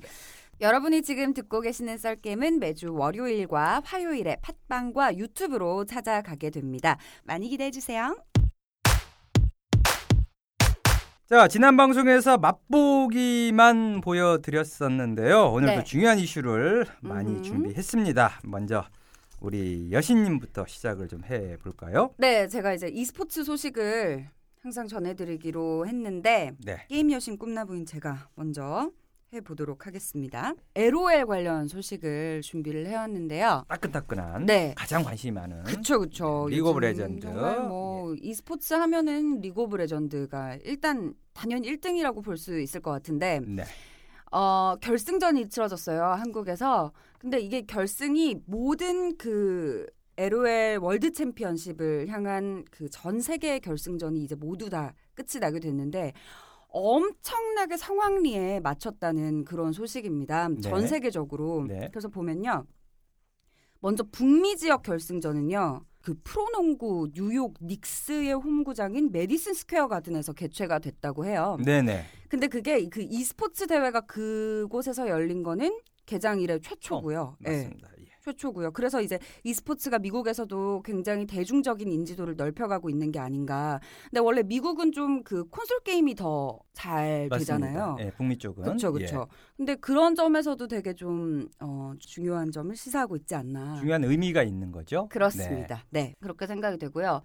여러분이 0.61 1.01
지금 1.01 1.33
듣고 1.33 1.59
계시는 1.59 1.97
썰게임은 1.97 2.59
매주 2.59 2.93
월요일과 2.93 3.81
화요일에 3.83 4.37
팟빵과 4.43 5.17
유튜브로 5.17 5.85
찾아가게 5.85 6.51
됩니다. 6.51 6.99
많이 7.23 7.49
기대해 7.49 7.71
주세요. 7.71 8.15
자 11.25 11.47
지난 11.47 11.75
방송에서 11.77 12.37
맛보기만 12.37 14.01
보여드렸었는데요. 14.01 15.51
오늘도 15.51 15.77
네. 15.77 15.83
중요한 15.83 16.19
이슈를 16.19 16.85
많이 16.99 17.31
음흠. 17.31 17.41
준비했습니다. 17.41 18.41
먼저 18.43 18.85
우리 19.39 19.91
여신님부터 19.91 20.67
시작을 20.67 21.07
좀 21.07 21.23
해볼까요? 21.23 22.13
네, 22.17 22.47
제가 22.47 22.73
이제 22.73 22.87
e스포츠 22.87 23.43
소식을 23.43 24.27
항상 24.61 24.87
전해드리기로 24.87 25.87
했는데 25.87 26.51
네. 26.63 26.85
게임 26.87 27.11
여신 27.11 27.39
꿈나부인 27.39 27.87
제가 27.87 28.29
먼저 28.35 28.91
해보도록 29.41 29.87
하겠습니다. 29.87 30.53
LOL 30.75 31.25
관련 31.25 31.67
소식을 31.69 32.41
준비를 32.41 32.85
해왔는데요. 32.87 33.63
따끈따끈한 33.69 34.45
네. 34.45 34.73
가장 34.77 35.03
관심이 35.03 35.31
많은 35.31 35.63
그쵸 35.63 35.99
그쵸. 35.99 36.47
리그 36.49 36.67
오브 36.69 36.79
레전드. 36.79 37.27
예. 37.27 37.31
뭐 37.31 38.13
e스포츠 38.19 38.73
하면은 38.73 39.39
리그 39.39 39.61
오브 39.61 39.77
레전드가 39.77 40.57
일단 40.65 41.13
당연히 41.33 41.71
1등이라고 41.71 42.21
볼 42.23 42.35
수 42.37 42.59
있을 42.59 42.81
것 42.81 42.91
같은데 42.91 43.39
네. 43.47 43.63
어, 44.33 44.75
결승전이 44.81 45.47
치러졌어요, 45.47 46.03
한국에서. 46.03 46.91
근데 47.17 47.39
이게 47.39 47.61
결승이 47.61 48.41
모든 48.45 49.15
그 49.17 49.85
LOL 50.17 50.77
월드 50.79 51.09
챔피언십을 51.13 52.09
향한 52.09 52.65
그 52.69 52.89
전 52.89 53.21
세계 53.21 53.59
결승전이 53.59 54.21
이제 54.23 54.35
모두 54.35 54.69
다 54.69 54.93
끝이 55.13 55.39
나게 55.39 55.59
됐는데 55.61 56.11
엄청나게 56.71 57.77
성황리에 57.77 58.61
마쳤다는 58.61 59.45
그런 59.45 59.73
소식입니다. 59.73 60.49
네. 60.49 60.61
전 60.61 60.87
세계적으로. 60.87 61.65
네. 61.67 61.89
그래서 61.91 62.07
보면요. 62.07 62.65
먼저 63.79 64.03
북미 64.11 64.55
지역 64.57 64.83
결승전은요. 64.83 65.85
그 66.01 66.15
프로농구 66.23 67.11
뉴욕 67.13 67.53
닉스의 67.61 68.33
홈구장인 68.33 69.11
매디슨 69.11 69.53
스퀘어 69.53 69.87
가든에서 69.87 70.33
개최가 70.33 70.79
됐다고 70.79 71.25
해요. 71.25 71.57
네네. 71.63 72.05
근데 72.27 72.47
그게 72.47 72.87
그 72.89 73.01
e스포츠 73.01 73.67
대회가 73.67 74.01
그곳에서 74.01 75.07
열린 75.09 75.43
거는 75.43 75.79
개장 76.05 76.39
이래 76.39 76.57
최초고요. 76.59 77.37
예, 77.45 77.49
맞습니다. 77.49 77.89
예. 78.27 78.31
최초고요. 78.31 78.71
그래서 78.71 79.01
이제 79.01 79.19
e스포츠가 79.43 79.99
미국에서도 79.99 80.81
굉장히 80.83 81.25
대중적인 81.25 81.87
인지도를 81.91 82.35
넓혀가고 82.35 82.89
있는 82.89 83.11
게 83.11 83.19
아닌가. 83.19 83.79
근데 84.09 84.19
원래 84.19 84.43
미국은 84.43 84.91
좀 84.91 85.21
그 85.23 85.45
콘솔 85.49 85.81
게임이 85.83 86.15
더 86.15 86.59
잘 86.73 87.29
되잖아요. 87.31 87.97
예, 87.99 88.11
북미 88.11 88.37
쪽은 88.37 88.63
그렇죠, 88.63 88.87
예. 88.87 88.91
그렇죠. 88.91 89.27
근데 89.57 89.75
그런 89.75 90.15
점에서도 90.15 90.67
되게 90.67 90.93
좀 90.93 91.47
어, 91.59 91.93
중요한 91.99 92.51
점을 92.51 92.73
시사하고 92.75 93.15
있지 93.17 93.35
않나. 93.35 93.75
중요한 93.79 94.03
의미가 94.03 94.43
있는 94.43 94.71
거죠. 94.71 95.07
그렇습니다. 95.09 95.85
네. 95.89 96.15
그렇게 96.21 96.47
생각이 96.47 96.77
되고요. 96.77 97.21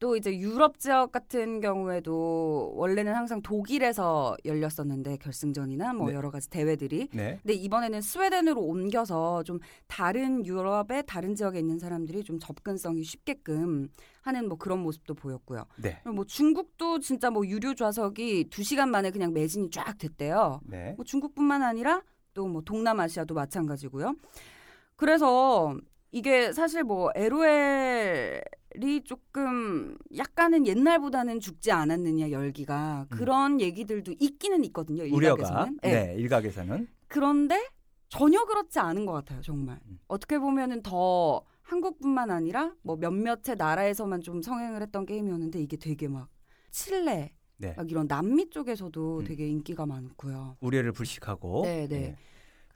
또 0.00 0.16
이제 0.16 0.36
유럽 0.38 0.78
지역 0.78 1.12
같은 1.12 1.60
경우에도 1.60 2.72
원래는 2.74 3.14
항상 3.14 3.42
독일에서 3.42 4.34
열렸었는데 4.46 5.18
결승전이나 5.18 5.92
뭐 5.92 6.08
네. 6.08 6.14
여러 6.14 6.30
가지 6.30 6.48
대회들이 6.48 7.08
네. 7.12 7.38
근데 7.42 7.52
이번에는 7.52 8.00
스웨덴으로 8.00 8.62
옮겨서 8.62 9.42
좀 9.42 9.60
다른 9.86 10.44
유럽의 10.46 11.04
다른 11.06 11.34
지역에 11.34 11.58
있는 11.58 11.78
사람들이 11.78 12.24
좀 12.24 12.38
접근성이 12.38 13.04
쉽게끔 13.04 13.88
하는 14.22 14.48
뭐 14.48 14.56
그런 14.56 14.78
모습도 14.78 15.12
보였고요. 15.14 15.66
네. 15.76 16.00
뭐 16.06 16.24
중국도 16.24 17.00
진짜 17.00 17.30
뭐 17.30 17.46
유료 17.46 17.74
좌석이 17.74 18.48
두 18.50 18.62
시간 18.62 18.90
만에 18.90 19.10
그냥 19.10 19.34
매진이 19.34 19.70
쫙 19.70 19.98
됐대요. 19.98 20.62
네. 20.64 20.94
뭐 20.96 21.04
중국뿐만 21.04 21.62
아니라 21.62 22.02
또 22.32 22.46
뭐 22.46 22.62
동남아시아도 22.62 23.34
마찬가지고요. 23.34 24.14
그래서 24.96 25.76
이게 26.12 26.52
사실 26.52 26.82
뭐 26.82 27.10
LOL이 27.14 29.04
조금 29.04 29.96
약간은 30.16 30.66
옛날보다는 30.66 31.40
죽지 31.40 31.70
않았느냐 31.70 32.30
열기가 32.30 33.06
음. 33.10 33.16
그런 33.16 33.60
얘기들도 33.60 34.14
있기는 34.18 34.64
있거든요. 34.66 35.04
우려가 35.04 35.42
일각에서는. 35.42 35.78
예. 35.84 35.88
네, 35.88 36.14
일각에서는 36.16 36.88
그런데 37.08 37.68
전혀 38.08 38.44
그렇지 38.44 38.78
않은 38.80 39.06
것 39.06 39.12
같아요. 39.12 39.40
정말 39.40 39.78
음. 39.86 40.00
어떻게 40.08 40.38
보면은 40.38 40.82
더 40.82 41.44
한국뿐만 41.62 42.30
아니라 42.30 42.74
뭐 42.82 42.96
몇몇의 42.96 43.56
나라에서만 43.56 44.22
좀 44.22 44.42
성행을 44.42 44.82
했던 44.82 45.06
게임이었는데 45.06 45.60
이게 45.60 45.76
되게 45.76 46.08
막 46.08 46.28
칠레 46.72 47.32
네. 47.58 47.74
막 47.76 47.88
이런 47.90 48.08
남미 48.08 48.50
쪽에서도 48.50 49.18
음. 49.18 49.24
되게 49.24 49.46
인기가 49.46 49.86
많고요. 49.86 50.56
우려를 50.60 50.90
불식하고 50.92 51.62
네, 51.64 51.86
네. 51.86 51.96
예. 51.96 52.16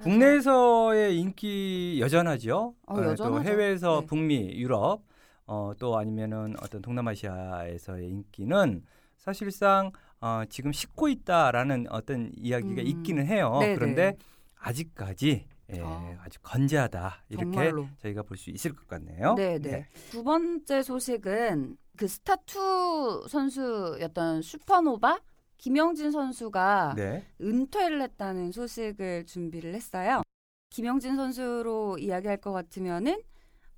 국내에서의 0.02 1.18
인기 1.18 1.98
여전하죠. 2.00 2.74
어, 2.86 2.94
어, 2.94 3.14
또. 3.14 3.42
해외에서 3.42 4.00
네. 4.00 4.06
북미, 4.06 4.50
유럽, 4.56 5.02
어, 5.46 5.72
또 5.78 5.96
아니면은 5.98 6.54
어떤 6.62 6.82
동남아시아에서의 6.82 8.08
인기는 8.08 8.82
사실상 9.16 9.92
어, 10.20 10.42
지금 10.48 10.72
식고 10.72 11.08
있다라는 11.08 11.86
어떤 11.90 12.32
이야기가 12.36 12.82
음. 12.82 12.86
있기는 12.86 13.26
해요. 13.26 13.58
네, 13.60 13.74
그런데 13.74 14.12
네. 14.12 14.16
아직까지 14.58 15.46
예, 15.72 15.80
아. 15.82 16.18
아주 16.22 16.38
건재하다 16.42 17.24
이렇게 17.30 17.44
정말로. 17.44 17.88
저희가 17.98 18.22
볼 18.22 18.36
수 18.36 18.50
있을 18.50 18.74
것 18.74 18.86
같네요. 18.86 19.34
네, 19.34 19.58
네. 19.58 19.86
두 20.10 20.22
번째 20.22 20.82
소식은 20.82 21.76
그 21.96 22.06
스타2 22.06 23.28
선수였던 23.28 24.42
슈퍼노바 24.42 25.20
김영진 25.68 26.10
선수가 26.10 26.92
네. 26.94 27.24
은퇴를 27.40 28.02
했다는 28.02 28.52
소식을 28.52 29.24
준비를 29.24 29.74
했어요. 29.74 30.20
김영진 30.68 31.16
선수로 31.16 31.96
이야기할 31.96 32.36
것 32.36 32.52
같으면은 32.52 33.22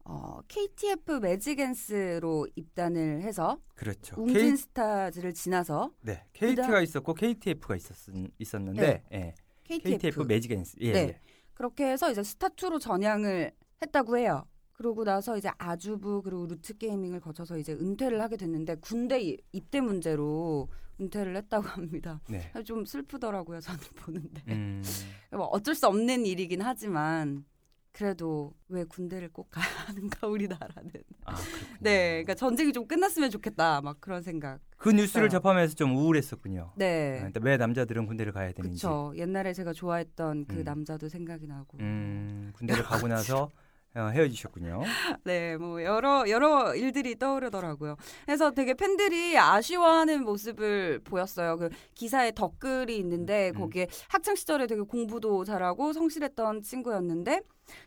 어, 0.05 0.41
KTF 0.49 1.21
매직앤스로 1.21 2.49
입단을 2.57 3.23
해서 3.23 3.61
그렇죠. 3.77 4.21
웅진 4.21 4.35
K, 4.37 4.57
스타즈를 4.57 5.33
지나서 5.33 5.93
네, 6.01 6.25
KT가 6.33 6.81
있었고 6.81 7.15
KTF가 7.15 7.77
있었, 7.77 7.95
있었는데 8.37 9.05
예. 9.13 9.35
KTF, 9.63 9.91
KTF 9.91 10.23
매직앤스. 10.25 10.79
예, 10.81 10.93
네. 10.93 10.99
예. 10.99 11.21
그렇게 11.55 11.85
해서 11.93 12.11
이제 12.11 12.21
스타2로 12.21 12.81
전향을 12.81 13.53
했다고 13.83 14.19
해요. 14.19 14.45
그러고 14.73 15.05
나서 15.05 15.37
이제 15.37 15.51
아주부 15.57 16.23
그리고 16.23 16.47
루트 16.47 16.77
게이밍을 16.77 17.21
거쳐서 17.21 17.57
이제 17.59 17.75
은퇴를 17.75 18.21
하게 18.21 18.37
됐는데 18.37 18.75
군대 18.81 19.21
이- 19.21 19.39
입대 19.53 19.81
문제로 19.81 20.69
은퇴를 21.01 21.37
했다고 21.37 21.67
합니다. 21.67 22.21
네. 22.29 22.51
좀 22.65 22.85
슬프더라고요, 22.85 23.61
저는 23.61 23.81
보는데. 23.97 24.43
음. 24.49 24.83
뭐 25.33 25.45
어쩔 25.47 25.75
수 25.75 25.87
없는 25.87 26.25
일이긴 26.27 26.63
하지만 26.63 27.45
그래도 27.93 28.53
왜 28.69 28.85
군대를 28.85 29.31
꼭 29.33 29.49
가야 29.51 29.65
하는가 29.87 30.27
우리나라는. 30.29 30.91
아. 31.25 31.35
네, 31.81 32.09
그러니까 32.23 32.35
전쟁이 32.35 32.73
좀 32.73 32.87
끝났으면 32.87 33.31
좋겠다, 33.31 33.81
막 33.81 34.01
그런 34.01 34.23
생각. 34.23 34.61
그 34.77 34.91
뉴스를 34.91 35.29
있어요. 35.29 35.41
접하면서 35.41 35.75
좀 35.75 35.97
우울했었군요. 35.97 36.73
네, 36.77 37.23
아, 37.25 37.31
왜 37.41 37.57
남자들은 37.57 38.07
군대를 38.07 38.33
가야 38.33 38.53
되는지. 38.53 38.83
그렇죠. 38.83 39.13
옛날에 39.17 39.55
제가 39.55 39.73
좋아했던 39.73 40.45
그 40.47 40.57
음. 40.57 40.65
남자도 40.65 41.09
생각이 41.09 41.47
나고. 41.47 41.79
음, 41.81 42.53
군대를 42.55 42.83
가고 42.83 43.09
나서 43.09 43.45
어, 43.45 43.51
헤어지셨군요. 43.97 44.83
네, 45.25 45.57
뭐 45.57 45.83
여러 45.83 46.29
여러 46.29 46.75
일들이 46.75 47.19
떠오르더라고요. 47.19 47.97
그래서 48.25 48.51
되게 48.51 48.75
팬들이 48.75 49.39
아쉬워하는 49.39 50.25
모습을 50.25 51.01
보였어요. 51.05 51.57
그 51.57 51.71
기사에 51.95 52.33
댓글이 52.33 52.97
있는데 52.99 53.53
음. 53.55 53.61
거기에 53.61 53.89
학창 54.09 54.35
시절에 54.35 54.67
되게 54.67 54.83
공부도 54.83 55.45
잘하고 55.45 55.93
성실했던 55.93 56.63
친구였는데 56.63 57.43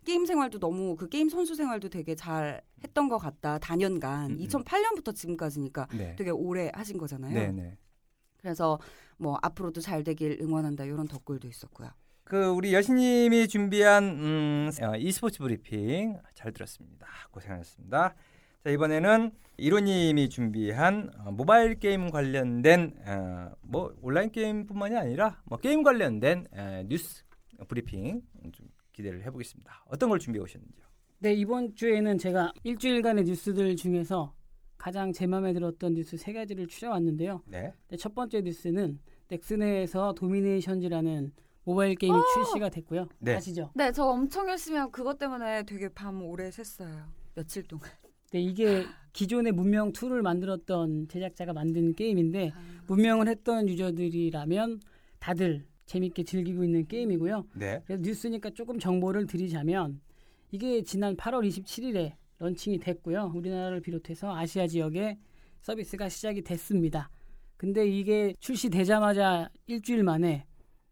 게임 0.05 0.25
생활도 0.25 0.59
너무 0.59 0.95
그 0.95 1.07
게임 1.07 1.29
선수 1.29 1.55
생활도 1.55 1.89
되게 1.89 2.15
잘 2.15 2.61
했던 2.83 3.07
것 3.09 3.17
같다. 3.17 3.59
다년간 3.59 4.31
음, 4.31 4.37
음. 4.39 4.47
2008년부터 4.47 5.15
지금까지니까 5.15 5.87
네. 5.93 6.15
되게 6.17 6.31
오래 6.31 6.71
하신 6.73 6.97
거잖아요. 6.97 7.33
네, 7.33 7.51
네. 7.51 7.77
그래서 8.37 8.79
뭐 9.17 9.37
앞으로도 9.41 9.81
잘 9.81 10.03
되길 10.03 10.39
응원한다 10.41 10.85
이런 10.85 11.07
댓글도 11.07 11.47
있었고요. 11.47 11.89
그 12.29 12.45
우리 12.45 12.75
여신님이 12.75 13.47
준비한 13.47 14.03
음, 14.03 14.69
어, 14.83 14.95
e스포츠 14.97 15.39
브리핑 15.39 16.15
잘 16.35 16.51
들었습니다. 16.53 17.07
고생하셨습니다. 17.31 18.13
자 18.63 18.69
이번에는 18.69 19.31
이로님이 19.57 20.29
준비한 20.29 21.09
어, 21.25 21.31
모바일 21.31 21.79
게임 21.79 22.11
관련된 22.11 22.93
어, 23.03 23.51
뭐 23.61 23.95
온라인 24.03 24.31
게임뿐만이 24.31 24.95
아니라 24.95 25.41
뭐 25.45 25.57
게임 25.57 25.81
관련된 25.81 26.45
에, 26.53 26.83
뉴스 26.87 27.23
브리핑 27.67 28.21
좀 28.51 28.67
기대를 28.93 29.23
해보겠습니다. 29.25 29.85
어떤 29.87 30.09
걸 30.09 30.19
준비해 30.19 30.43
오셨는지요? 30.43 30.85
네 31.21 31.33
이번 31.33 31.73
주에는 31.73 32.19
제가 32.19 32.53
일주일간의 32.63 33.23
뉴스들 33.23 33.75
중에서 33.75 34.35
가장 34.77 35.13
제 35.13 35.25
마음에 35.25 35.51
들었던 35.51 35.95
뉴스 35.95 36.15
세 36.15 36.31
가지를 36.33 36.67
추려왔는데요. 36.67 37.41
네. 37.47 37.73
네, 37.87 37.97
첫 37.97 38.13
번째 38.13 38.41
뉴스는 38.41 38.99
넥슨에서 39.29 40.13
도미네이션즈라는 40.13 41.31
모바일 41.63 41.95
게임이 41.95 42.17
출시가 42.33 42.69
됐고요. 42.69 43.07
네. 43.19 43.35
아시죠? 43.35 43.71
네, 43.75 43.91
저 43.91 44.05
엄청 44.05 44.49
열심히 44.49 44.77
하고 44.77 44.91
그것 44.91 45.17
때문에 45.17 45.63
되게 45.63 45.89
밤 45.89 46.21
오래 46.23 46.49
샜어요. 46.49 47.05
며칠 47.35 47.63
동안. 47.63 47.89
네, 48.31 48.41
이게 48.41 48.85
기존의 49.13 49.53
문명 49.53 49.91
2를 49.91 50.21
만들었던 50.21 51.07
제작자가 51.07 51.53
만든 51.53 51.93
게임인데 51.93 52.53
문명을 52.87 53.27
했던 53.27 53.67
유저들이라면 53.67 54.79
다들 55.19 55.65
재밌게 55.85 56.23
즐기고 56.23 56.63
있는 56.63 56.87
게임이고요. 56.87 57.45
네. 57.55 57.81
그래서 57.85 58.01
뉴스니까 58.03 58.51
조금 58.51 58.77
정보를 58.77 59.25
드리자면 59.25 59.99
이게 60.51 60.83
지난 60.83 61.17
8월 61.17 61.47
27일에 61.47 62.13
런칭이 62.37 62.79
됐고요. 62.79 63.31
우리나라를 63.35 63.81
비롯해서 63.81 64.35
아시아 64.35 64.67
지역에 64.67 65.17
서비스가 65.61 66.07
시작이 66.09 66.43
됐습니다. 66.43 67.09
근데 67.57 67.87
이게 67.87 68.33
출시되자마자 68.39 69.49
일주일 69.67 70.03
만에 70.03 70.45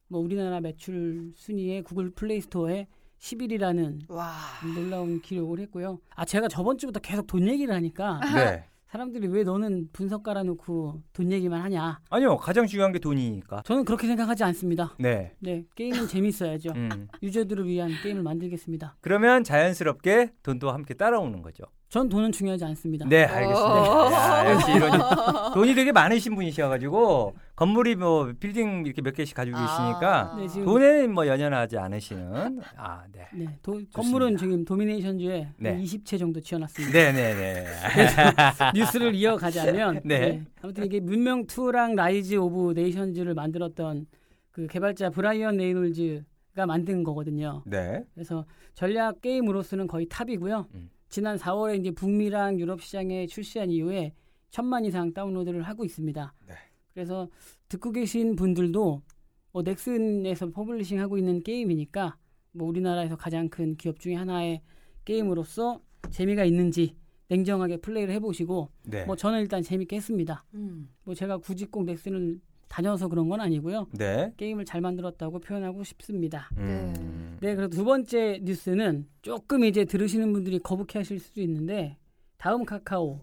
뭐 0.07 0.21
우리나라 0.21 0.59
매출 0.61 1.31
순위에 1.35 1.81
구글 1.81 2.09
플레이 2.11 2.41
스토어에 2.41 2.87
10위라는 3.19 4.09
와. 4.09 4.31
놀라운 4.75 5.21
기록을 5.21 5.59
했고요. 5.61 5.99
아 6.15 6.23
제가 6.23 6.47
저번 6.47 6.77
주부터 6.77 6.99
계속 6.99 7.27
돈 7.27 7.47
얘기를 7.47 7.73
하니까 7.73 8.19
네. 8.33 8.63
사람들이 8.87 9.27
왜 9.27 9.43
너는 9.43 9.89
멍석 9.91 10.23
깔아놓고 10.23 11.01
돈 11.11 11.31
얘기만 11.31 11.61
하냐? 11.61 11.99
아니요 12.09 12.37
가장 12.37 12.65
중요한 12.67 12.93
게 12.93 12.99
돈이니까. 12.99 13.63
저는 13.65 13.83
그렇게 13.83 14.07
생각하지 14.07 14.43
않습니다. 14.45 14.95
네. 14.97 15.33
네 15.39 15.65
게임은 15.75 16.07
재밌어야죠. 16.07 16.71
음. 16.75 17.07
유저들을 17.21 17.67
위한 17.67 17.91
게임을 18.01 18.23
만들겠습니다. 18.23 18.95
그러면 19.01 19.43
자연스럽게 19.43 20.31
돈도 20.43 20.71
함께 20.71 20.93
따라오는 20.93 21.41
거죠. 21.41 21.65
전 21.89 22.07
돈은 22.09 22.31
중요하지 22.33 22.65
않습니다. 22.65 23.05
네, 23.07 23.23
알겠습니다. 23.23 24.11
야, 24.11 24.51
역시 24.51 24.71
이런 24.73 24.91
돈이 25.53 25.73
되게 25.73 25.91
많으신 25.93 26.35
분이셔가지고 26.35 27.33
건물이 27.57 27.95
뭐 27.95 28.31
빌딩 28.39 28.85
이렇게 28.85 29.01
몇 29.01 29.15
개씩 29.15 29.35
가지고 29.35 29.57
계시니까 29.57 30.35
네, 30.37 30.47
지금 30.47 30.65
돈에 30.65 31.07
뭐 31.07 31.25
연연하지 31.25 31.79
않으시는 31.79 32.61
아, 32.77 33.03
네. 33.11 33.27
네, 33.33 33.59
도, 33.63 33.81
건물은 33.91 34.37
지금 34.37 34.63
도미네이션즈에 34.63 35.47
네. 35.57 35.69
한 35.71 35.81
20채 35.81 36.19
정도 36.19 36.39
지어놨습니다. 36.39 36.93
네, 36.93 37.11
네, 37.11 37.33
네. 37.33 37.65
뉴스를 38.79 39.15
이어가자면 39.15 40.01
네. 40.05 40.45
아무튼 40.61 40.85
이게 40.85 40.99
문명 40.99 41.47
2랑 41.47 41.95
라이즈 41.95 42.35
오브 42.35 42.73
네이션즈를 42.73 43.33
만들었던 43.33 44.05
그 44.51 44.67
개발자 44.67 45.09
브라이언 45.09 45.57
레이놀즈가 45.57 46.67
만든 46.67 47.03
거거든요. 47.03 47.63
네. 47.65 48.03
그래서 48.13 48.45
전략 48.75 49.21
게임으로서는 49.21 49.87
거의 49.87 50.05
탑이고요. 50.07 50.67
음. 50.75 50.91
지난 51.09 51.37
4월에 51.37 51.79
이제 51.79 51.89
북미랑 51.89 52.59
유럽 52.59 52.83
시장에 52.83 53.25
출시한 53.25 53.71
이후에 53.71 54.13
천만 54.51 54.85
이상 54.85 55.11
다운로드를 55.11 55.63
하고 55.63 55.83
있습니다. 55.83 56.33
네. 56.47 56.53
그래서 56.97 57.29
듣고 57.69 57.91
계신 57.91 58.35
분들도 58.35 59.03
뭐 59.51 59.61
넥슨에서 59.61 60.49
publishing 60.49 60.99
하고 60.99 61.19
있는 61.19 61.43
게임이니까 61.43 62.17
뭐 62.53 62.67
우리나라에서 62.67 63.15
가장 63.15 63.49
큰 63.49 63.75
기업 63.75 63.99
중에 63.99 64.15
하나의 64.15 64.63
게임으로서 65.05 65.79
재미가 66.09 66.43
있는지 66.43 66.95
냉정하게 67.27 67.77
플레이를 67.77 68.15
해보시고 68.15 68.71
네. 68.85 69.05
뭐 69.05 69.15
저는 69.15 69.41
일단 69.41 69.61
재밌게 69.61 69.95
했습니다. 69.95 70.43
음. 70.55 70.89
뭐 71.03 71.13
제가 71.13 71.37
굳이 71.37 71.67
꼭 71.67 71.83
넥슨을 71.83 72.39
다녀서 72.67 73.07
그런 73.07 73.29
건 73.29 73.41
아니고요. 73.41 73.89
네. 73.91 74.33
게임을 74.35 74.65
잘 74.65 74.81
만들었다고 74.81 75.37
표현하고 75.37 75.83
싶습니다. 75.83 76.49
음. 76.57 77.37
네, 77.41 77.53
그리고 77.53 77.69
두 77.69 77.85
번째 77.85 78.39
뉴스는 78.41 79.07
조금 79.21 79.63
이제 79.65 79.85
들으시는 79.85 80.33
분들이 80.33 80.57
거북해하실 80.57 81.19
수도 81.19 81.41
있는데 81.41 81.95
다음 82.37 82.65
카카오가 82.65 83.21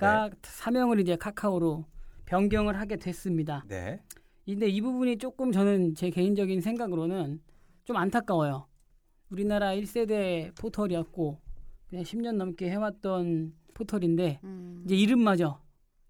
네. 0.00 0.30
사명을 0.42 0.98
이제 0.98 1.14
카카오로 1.14 1.84
변경을 2.30 2.78
하게 2.78 2.96
됐습니다. 2.96 3.64
네. 3.66 4.00
근데 4.46 4.68
이 4.68 4.80
부분이 4.80 5.18
조금 5.18 5.50
저는 5.50 5.96
제 5.96 6.10
개인적인 6.10 6.60
생각으로는 6.60 7.40
좀 7.84 7.96
안타까워요. 7.96 8.68
우리나라 9.30 9.74
1세대 9.74 10.56
포털이었고 10.56 11.40
그냥 11.88 12.04
10년 12.04 12.36
넘게 12.36 12.70
해왔던 12.70 13.52
포털인데 13.74 14.40
음. 14.44 14.82
이제 14.84 14.94
이름마저 14.94 15.60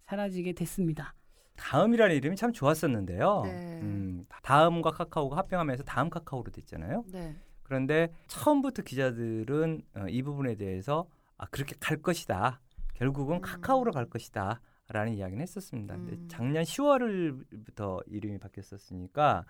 사라지게 0.05 0.53
됐습니다. 0.53 1.15
다음이라는 1.57 2.15
이름이 2.17 2.37
참 2.37 2.53
좋았었는데요. 2.53 3.43
네. 3.45 3.81
음, 3.83 4.27
다음과 4.43 4.91
카카오가 4.91 5.39
합병하면서 5.39 5.85
다음 5.85 6.11
카카오로 6.11 6.51
됐잖아요. 6.51 7.05
네. 7.09 7.35
그런데 7.63 8.13
처음부터 8.27 8.83
기자들은 8.83 9.83
어, 9.97 10.07
이 10.09 10.23
부분에 10.23 10.57
대해서 10.57 11.09
아, 11.39 11.47
그렇게 11.47 11.75
갈 11.81 11.97
것이다. 11.97 12.61
결국은 12.95 13.37
음. 13.37 13.41
카카오로 13.41 13.93
갈 13.93 14.05
것이다. 14.05 14.61
라는 14.93 15.13
이야기는 15.15 15.41
했었습니다. 15.43 15.95
근데 15.97 16.13
음. 16.15 16.29
작년 16.29 16.65
10월부터 16.65 18.03
이름이 18.07 18.39
바뀌었었으니까 18.39 19.45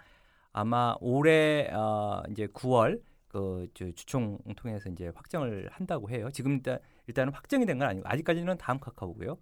아마 0.53 0.94
올해 1.00 1.68
어, 1.72 2.22
이제 2.31 2.46
9월 2.48 3.00
그 3.29 3.68
저, 3.74 3.90
주총 3.92 4.38
통해서 4.57 4.88
이제 4.90 5.09
확정을 5.14 5.68
한다고 5.72 6.11
해요. 6.11 6.29
지금 6.33 6.53
일단 6.53 6.79
일단은 7.07 7.33
확정이 7.33 7.64
된 7.66 7.79
건 7.79 7.88
아니고 7.88 8.09
아직까지는 8.09 8.59
다음 8.59 8.79
카카오고요. 8.81 9.37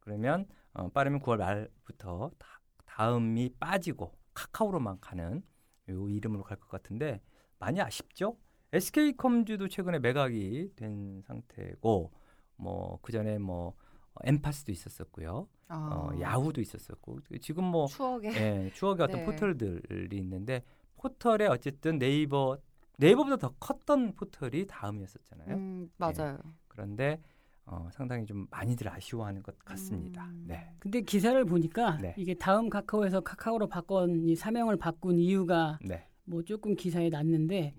그러면 0.00 0.46
어, 0.74 0.88
빠르면 0.90 1.20
9월 1.20 1.38
말부터 1.38 2.30
다, 2.38 2.60
다음이 2.84 3.54
빠지고 3.60 4.12
카카오로만 4.34 4.98
가는 5.00 5.42
요 5.88 6.08
이름으로 6.08 6.42
갈 6.42 6.58
것 6.58 6.68
같은데 6.68 7.20
많이 7.58 7.80
아쉽죠? 7.80 8.36
SK컴즈도 8.72 9.68
최근에 9.68 9.98
매각이 10.00 10.72
된 10.76 11.22
상태고 11.22 12.12
뭐 12.56 12.98
그 13.02 13.12
전에 13.12 13.38
뭐 13.38 13.68
어, 13.68 13.74
엠파스도 14.24 14.72
있었었고요. 14.72 15.48
아. 15.68 15.76
어, 15.76 16.20
야후도 16.20 16.60
있었었고 16.60 17.18
지금 17.40 17.64
뭐 17.64 17.86
추억의 17.86 18.34
예, 18.34 18.70
추억의 18.74 19.04
어떤 19.04 19.20
네. 19.20 19.26
포털들이 19.26 20.16
있는데 20.18 20.62
포털에 20.96 21.46
어쨌든 21.46 21.98
네이버 21.98 22.58
네이버보다 22.98 23.36
더 23.36 23.54
컸던 23.60 24.14
포털이 24.14 24.66
다음이었었잖아요. 24.66 25.56
음, 25.56 25.90
맞아요. 25.96 26.38
그런데 26.66 27.20
어, 27.64 27.88
상당히 27.92 28.24
좀 28.24 28.46
많이들 28.50 28.88
아쉬워하는 28.88 29.42
것 29.42 29.56
같습니다. 29.60 30.24
음. 30.26 30.44
네. 30.48 30.72
근데 30.78 31.00
기사를 31.02 31.42
보니까 31.44 31.98
네. 31.98 32.14
이게 32.16 32.34
다음 32.34 32.68
카카오에서 32.68 33.20
카카오로 33.20 33.68
바꾼 33.68 34.24
이 34.24 34.34
사명을 34.34 34.76
바꾼 34.76 35.18
이유가 35.18 35.78
네. 35.84 36.08
뭐 36.24 36.42
조금 36.42 36.74
기사에 36.74 37.08
났는데 37.10 37.74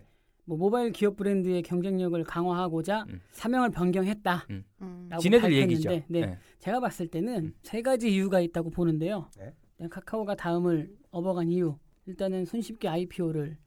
뭐 0.50 0.58
모바일 0.58 0.92
기업 0.92 1.16
브랜드의 1.16 1.62
경쟁력을 1.62 2.22
강화하고자 2.24 3.06
음. 3.08 3.22
사명을 3.30 3.70
변경했다. 3.70 4.48
음. 4.50 4.66
라고 5.08 5.22
지네들 5.22 5.54
얘기죠. 5.54 5.90
네. 5.90 6.06
네. 6.08 6.40
제가 6.58 6.80
봤을 6.80 7.06
때는 7.08 7.54
세 7.62 7.84
가지 7.84 8.12
이유가 8.12 8.40
있다고 8.40 8.72
보는데요. 8.72 9.30
네. 9.38 9.54
카카오가 9.90 10.34
다음을 10.34 10.92
업어간 11.12 11.50
이유. 11.50 11.78
일단은 12.08 12.46
손쉽게 12.46 12.88
IPO를 12.88 13.58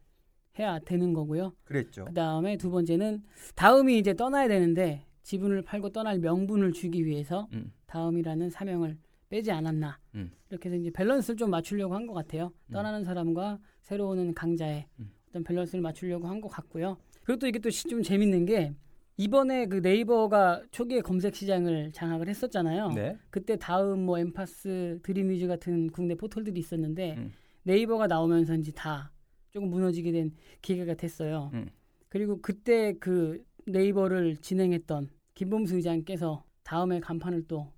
해야 0.58 0.80
되는 0.80 1.12
거고요. 1.12 1.52
그랬죠. 1.62 2.04
그 2.06 2.14
다음에 2.14 2.56
두 2.56 2.68
번째는 2.72 3.22
다음이 3.54 3.96
이제 3.98 4.12
떠나야 4.14 4.48
되는데 4.48 5.06
지분을 5.22 5.62
팔고 5.62 5.90
떠날 5.90 6.18
명분을 6.18 6.72
주기 6.72 7.06
위해서 7.06 7.46
음. 7.52 7.72
다음이라는 7.86 8.50
사명을 8.50 8.98
빼지 9.28 9.52
않았나. 9.52 10.00
음. 10.16 10.32
이렇게 10.50 10.68
해서 10.68 10.76
이제 10.80 10.90
밸런스를 10.90 11.36
좀 11.36 11.50
맞추려고 11.50 11.94
한 11.94 12.08
것 12.08 12.12
같아요. 12.12 12.52
떠나는 12.72 13.04
사람과 13.04 13.60
새로 13.82 14.08
오는 14.08 14.34
강자의 14.34 14.88
음. 14.98 15.12
어떤 15.32 15.42
밸런스를 15.44 15.80
맞추려고 15.80 16.28
한 16.28 16.40
것 16.42 16.48
같고요. 16.48 16.98
그리고 17.24 17.38
또 17.38 17.46
이게 17.46 17.58
또 17.58 17.70
좀 17.70 18.02
재밌는 18.02 18.44
게 18.44 18.74
이번에 19.16 19.66
그 19.66 19.76
네이버가 19.76 20.62
초기에 20.70 21.00
검색 21.00 21.34
시장을 21.34 21.92
장악을 21.92 22.28
했었잖아요. 22.28 22.88
네. 22.92 23.16
그때 23.30 23.56
다음 23.56 24.04
뭐 24.04 24.18
엠파스, 24.18 25.00
드림위즈 25.02 25.46
같은 25.46 25.88
국내 25.90 26.14
포털들이 26.14 26.58
있었는데 26.60 27.14
음. 27.16 27.32
네이버가 27.62 28.06
나오면서 28.08 28.54
이제 28.56 28.72
다 28.72 29.12
조금 29.50 29.68
무너지게 29.70 30.12
된 30.12 30.34
기계가 30.60 30.94
됐어요. 30.94 31.50
음. 31.54 31.68
그리고 32.08 32.40
그때 32.42 32.94
그 32.98 33.42
네이버를 33.66 34.36
진행했던 34.38 35.08
김범수 35.34 35.76
의장께서 35.76 36.44
다음에 36.64 37.00
간판을 37.00 37.44
또 37.46 37.72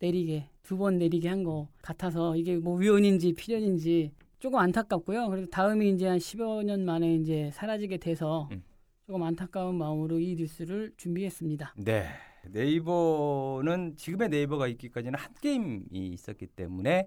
내리게 0.00 0.48
두 0.62 0.76
번 0.76 0.98
내리게 0.98 1.28
한 1.28 1.44
거 1.44 1.68
같아서 1.82 2.36
이게 2.36 2.56
뭐 2.56 2.76
위헌인지 2.76 3.34
필연인지 3.34 4.12
조금 4.40 4.58
안타깝고요. 4.58 5.28
그래서 5.28 5.46
다음이 5.48 5.90
이제 5.90 6.08
한 6.08 6.18
10여 6.18 6.64
년 6.64 6.86
만에 6.86 7.14
이제 7.14 7.50
사라지게 7.52 7.98
돼서 7.98 8.48
음. 8.50 8.64
조금 9.06 9.22
안타까운 9.22 9.76
마음으로 9.76 10.18
이 10.18 10.34
뉴스를 10.34 10.94
준비했습니다. 10.96 11.74
네. 11.76 12.06
네이버는 12.50 13.96
지금의 13.96 14.30
네이버가 14.30 14.66
있기까지는 14.68 15.18
한 15.18 15.34
게임이 15.42 15.84
있었기 15.92 16.46
때문에 16.46 17.06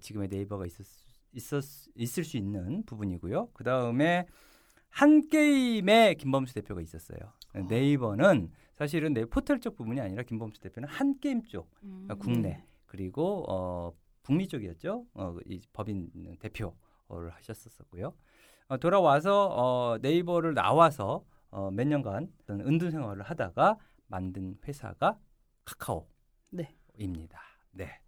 지금의 0.00 0.26
네이버가 0.28 0.66
있었, 0.66 0.84
있었 1.32 1.62
있을 1.94 2.24
수 2.24 2.36
있는 2.36 2.84
부분이고요. 2.84 3.50
그 3.52 3.62
다음에 3.62 4.26
한 4.88 5.28
게임에 5.28 6.14
김범수 6.14 6.52
대표가 6.54 6.80
있었어요. 6.80 7.18
네이버는 7.68 8.50
사실은 8.74 9.14
내 9.14 9.24
포털 9.24 9.60
쪽 9.60 9.76
부분이 9.76 10.00
아니라 10.00 10.24
김범수 10.24 10.60
대표는 10.60 10.88
한 10.88 11.20
게임 11.20 11.44
쪽 11.44 11.70
음. 11.84 12.06
그러니까 12.06 12.14
국내 12.16 12.64
그리고 12.86 13.44
어, 13.48 13.92
북미 14.22 14.48
쪽이었죠. 14.48 15.06
어, 15.14 15.36
이 15.46 15.60
법인 15.72 16.10
대표를 16.38 17.30
하셨었고요. 17.30 18.14
어, 18.68 18.76
돌아와서 18.78 19.48
어, 19.48 19.98
네이버를 19.98 20.54
나와서 20.54 21.24
어, 21.50 21.70
몇 21.70 21.86
년간 21.86 22.32
어떤 22.40 22.60
은둔 22.60 22.90
생활을 22.90 23.22
하다가 23.22 23.78
만든 24.06 24.56
회사가 24.64 25.18
카카오입니다. 25.64 27.40
네. 27.72 28.00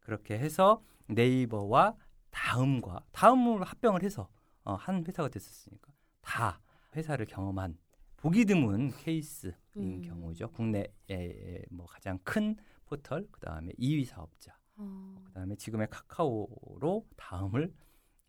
그렇게 0.00 0.38
해서 0.38 0.82
네이버와 1.08 1.96
다음과 2.30 3.04
다음을 3.12 3.62
합병을 3.62 4.02
해서 4.02 4.28
어, 4.64 4.74
한 4.74 5.04
회사가 5.06 5.28
됐었으니까 5.28 5.92
다 6.20 6.60
회사를 6.94 7.26
경험한 7.26 7.76
보기 8.16 8.44
드문 8.44 8.92
케이스인 8.98 9.54
음. 9.76 10.00
경우죠. 10.00 10.50
국내의 10.52 11.66
뭐 11.70 11.86
가장 11.86 12.18
큰 12.24 12.56
포털, 12.86 13.26
그 13.30 13.40
다음에 13.40 13.72
2위 13.78 14.04
사업자, 14.06 14.56
어. 14.76 15.22
그 15.26 15.32
다음에 15.32 15.54
지금의 15.56 15.88
카카오로 15.90 17.06
다음을 17.16 17.72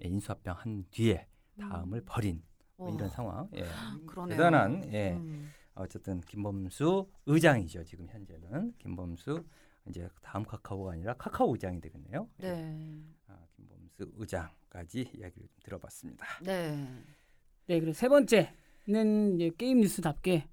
예, 0.04 0.08
인수합병 0.08 0.56
한 0.58 0.86
뒤에 0.92 1.28
다음을 1.60 2.02
버린 2.06 2.44
뭐 2.78 2.90
와. 2.90 2.96
이런 2.96 3.10
상황. 3.10 3.50
예. 3.56 3.64
음. 3.64 4.06
그러네요. 4.08 4.38
대단한 4.38 4.94
예. 4.94 5.14
음. 5.14 5.50
어쨌든 5.76 6.22
김범수 6.22 7.08
의장이죠. 7.26 7.84
지금 7.84 8.08
현재는 8.08 8.74
김범수 8.80 9.44
이제 9.90 10.10
다음 10.22 10.44
카카오가 10.44 10.94
아니라 10.94 11.14
카카오 11.16 11.54
의장이 11.54 11.80
되겠네요. 11.82 12.28
예. 12.42 12.52
네. 12.52 13.02
아, 13.28 13.38
김범수 13.56 14.12
의장까지 14.18 15.12
이야기를 15.16 15.48
좀 15.48 15.58
들어봤습니다. 15.64 16.26
네. 16.44 16.76
네, 17.68 17.80
그리고 17.80 17.94
세 17.94 18.08
번째는 18.08 19.36
이제 19.36 19.52
게임 19.58 19.82
뉴스답게 19.82 20.48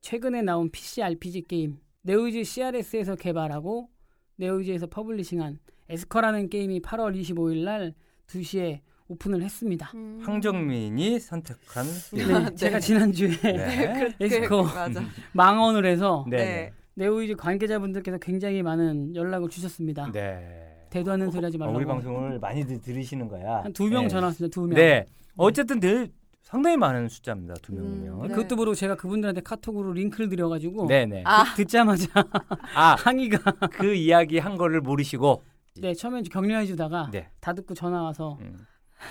최근에 0.00 0.42
나온 0.42 0.70
PC 0.70 1.02
RPG 1.02 1.42
게임 1.42 1.80
네오위즈 2.02 2.44
CRS에서 2.44 3.16
개발하고 3.16 3.90
네오위즈에서 4.36 4.86
publishing한 4.86 5.58
애스커라는 5.88 6.48
게임이 6.48 6.80
8월 6.80 7.18
25일 7.20 7.64
날 7.64 7.94
2시에 8.26 8.80
오픈을 9.08 9.42
했습니다. 9.42 9.90
음. 9.94 10.20
황정민이 10.24 11.20
선택한 11.20 11.86
네. 12.12 12.26
네. 12.26 12.54
제가 12.56 12.80
지난주에 12.80 13.28
네. 13.40 14.14
에스커 14.20 14.64
맞아. 14.64 15.00
망언을 15.32 15.86
해서 15.86 16.24
네. 16.28 16.36
네. 16.36 16.72
네오이즈 16.94 17.36
관계자분들께서 17.36 18.18
굉장히 18.18 18.62
많은 18.62 19.14
연락을 19.14 19.48
주셨습니다. 19.48 20.10
네. 20.12 20.86
대도 20.90 21.12
않는 21.12 21.30
소리 21.30 21.44
하지 21.44 21.56
어, 21.56 21.60
말라고. 21.60 21.76
우리 21.76 21.84
방송을 21.84 22.38
많이들 22.38 22.80
들으시는 22.80 23.28
거야. 23.28 23.62
한 23.64 23.72
두명 23.72 24.04
네. 24.04 24.08
전화 24.08 24.26
왔습니다. 24.28 24.52
두 24.52 24.66
명. 24.66 24.74
네. 24.76 25.04
어쨌든 25.36 25.78
늘 25.78 26.08
상당히 26.46 26.76
많은 26.76 27.08
숫자입니다. 27.08 27.54
두 27.60 27.74
명이면. 27.74 28.20
음, 28.20 28.22
네. 28.22 28.28
그것도 28.28 28.54
모르고 28.54 28.76
제가 28.76 28.94
그분들한테 28.94 29.40
카톡으로 29.40 29.92
링크를 29.92 30.28
드려가지고 30.28 30.86
네, 30.86 31.04
네. 31.04 31.24
아. 31.26 31.42
듣자마자 31.56 32.06
아, 32.72 32.94
항의가 33.02 33.50
그 33.72 33.92
이야기 33.94 34.38
한 34.38 34.56
거를 34.56 34.80
모르시고. 34.80 35.42
네 35.80 35.92
처음에 35.92 36.22
격려해 36.22 36.64
주다가 36.66 37.10
네. 37.12 37.28
다 37.40 37.52
듣고 37.52 37.74
전화 37.74 38.00
와서 38.00 38.38
음, 38.42 38.56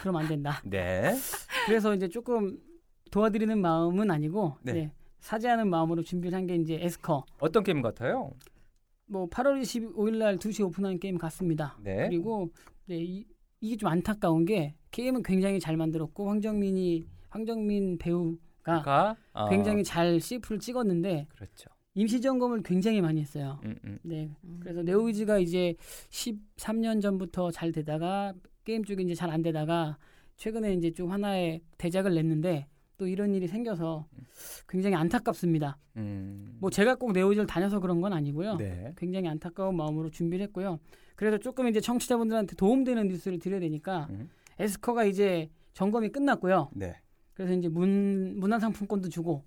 그럼 0.02 0.15
안 0.15 0.30
된다. 0.30 0.62
네. 0.63 1.13
그래서 1.65 1.93
이제 1.93 2.08
조금 2.08 2.58
도와드리는 3.12 3.60
마음은 3.60 4.10
아니고 4.10 4.56
네. 4.62 4.71
네, 4.74 4.91
사죄하는 5.19 5.69
마음으로 5.69 6.04
준비를 6.04 6.38
한 6.38 6.48
게 6.48 6.56
이제 6.56 6.78
에스커. 6.82 7.26
어떤 7.39 7.63
게임 7.65 7.82
같아요? 7.82 8.32
뭐 9.08 9.28
8월 9.28 9.62
25일 9.62 10.15
날 10.19 10.38
2시 10.38 10.65
오픈한 10.65 11.00
게임 11.00 11.17
같습니다. 11.17 11.78
네. 11.84 12.08
그리고 12.08 12.50
네, 12.86 12.95
이, 13.04 13.26
이게 13.60 13.76
좀 13.76 13.89
안타까운 13.89 14.45
게 14.45 14.74
게임은 14.91 15.21
굉장히 15.21 15.60
잘 15.60 15.76
만들었고 15.76 16.30
황정민이 16.30 17.06
황정민 17.30 17.98
배우가 17.98 18.82
가 18.84 19.16
어, 19.34 19.50
굉장히 19.50 19.84
잘 19.84 20.20
CF를 20.20 20.60
찍었는데 20.60 21.28
그렇죠. 21.36 21.70
임시 21.94 22.20
점검을 22.20 22.62
굉장히 22.64 23.00
많이 23.02 23.22
했어요. 23.22 23.60
음, 23.64 23.76
음. 23.86 24.00
네. 24.04 24.30
음. 24.44 24.60
그래서 24.62 24.82
네오이즈가 24.82 25.40
이제 25.40 25.76
13년 26.10 27.02
전부터 27.02 27.52
잘 27.52 27.72
되다가 27.72 28.34
게임 28.66 28.84
쪽이 28.84 29.04
이제 29.04 29.14
잘 29.16 29.30
안 29.30 29.42
되다가 29.42 29.98
최근에 30.38 30.74
이제 30.74 30.92
좀 30.92 31.12
하나의 31.12 31.62
대작을 31.78 32.14
냈는데 32.16 32.68
또 32.98 33.08
이런 33.08 33.34
일이 33.34 33.48
생겨서 33.48 34.08
굉장히 34.68 34.96
안타깝습니다. 34.96 35.78
음. 35.98 36.58
뭐 36.60 36.70
제가 36.70 36.96
꼭 36.96 37.12
네오이즈를 37.14 37.46
다녀서 37.48 37.80
그런 37.80 38.02
건 38.02 38.12
아니고요. 38.14 38.58
네. 38.58 38.94
굉장히 38.98 39.28
안타까운 39.30 39.76
마음으로 39.78 40.10
준비를 40.10 40.44
했고요. 40.48 40.80
그래서 41.16 41.38
조금 41.38 41.68
이제 41.68 41.80
청취자분들한테 41.80 42.56
도움되는 42.56 43.08
뉴스를 43.08 43.40
드려야 43.40 43.60
되니까 43.62 44.08
음. 44.10 44.30
에스커가 44.60 45.06
이제 45.06 45.50
점검이 45.74 46.10
끝났고요. 46.10 46.70
네. 46.74 46.96
그래서 47.36 47.54
이제 47.54 47.67
문 47.67 48.39
문화 48.39 48.58
상품권도 48.58 49.10
주고 49.10 49.43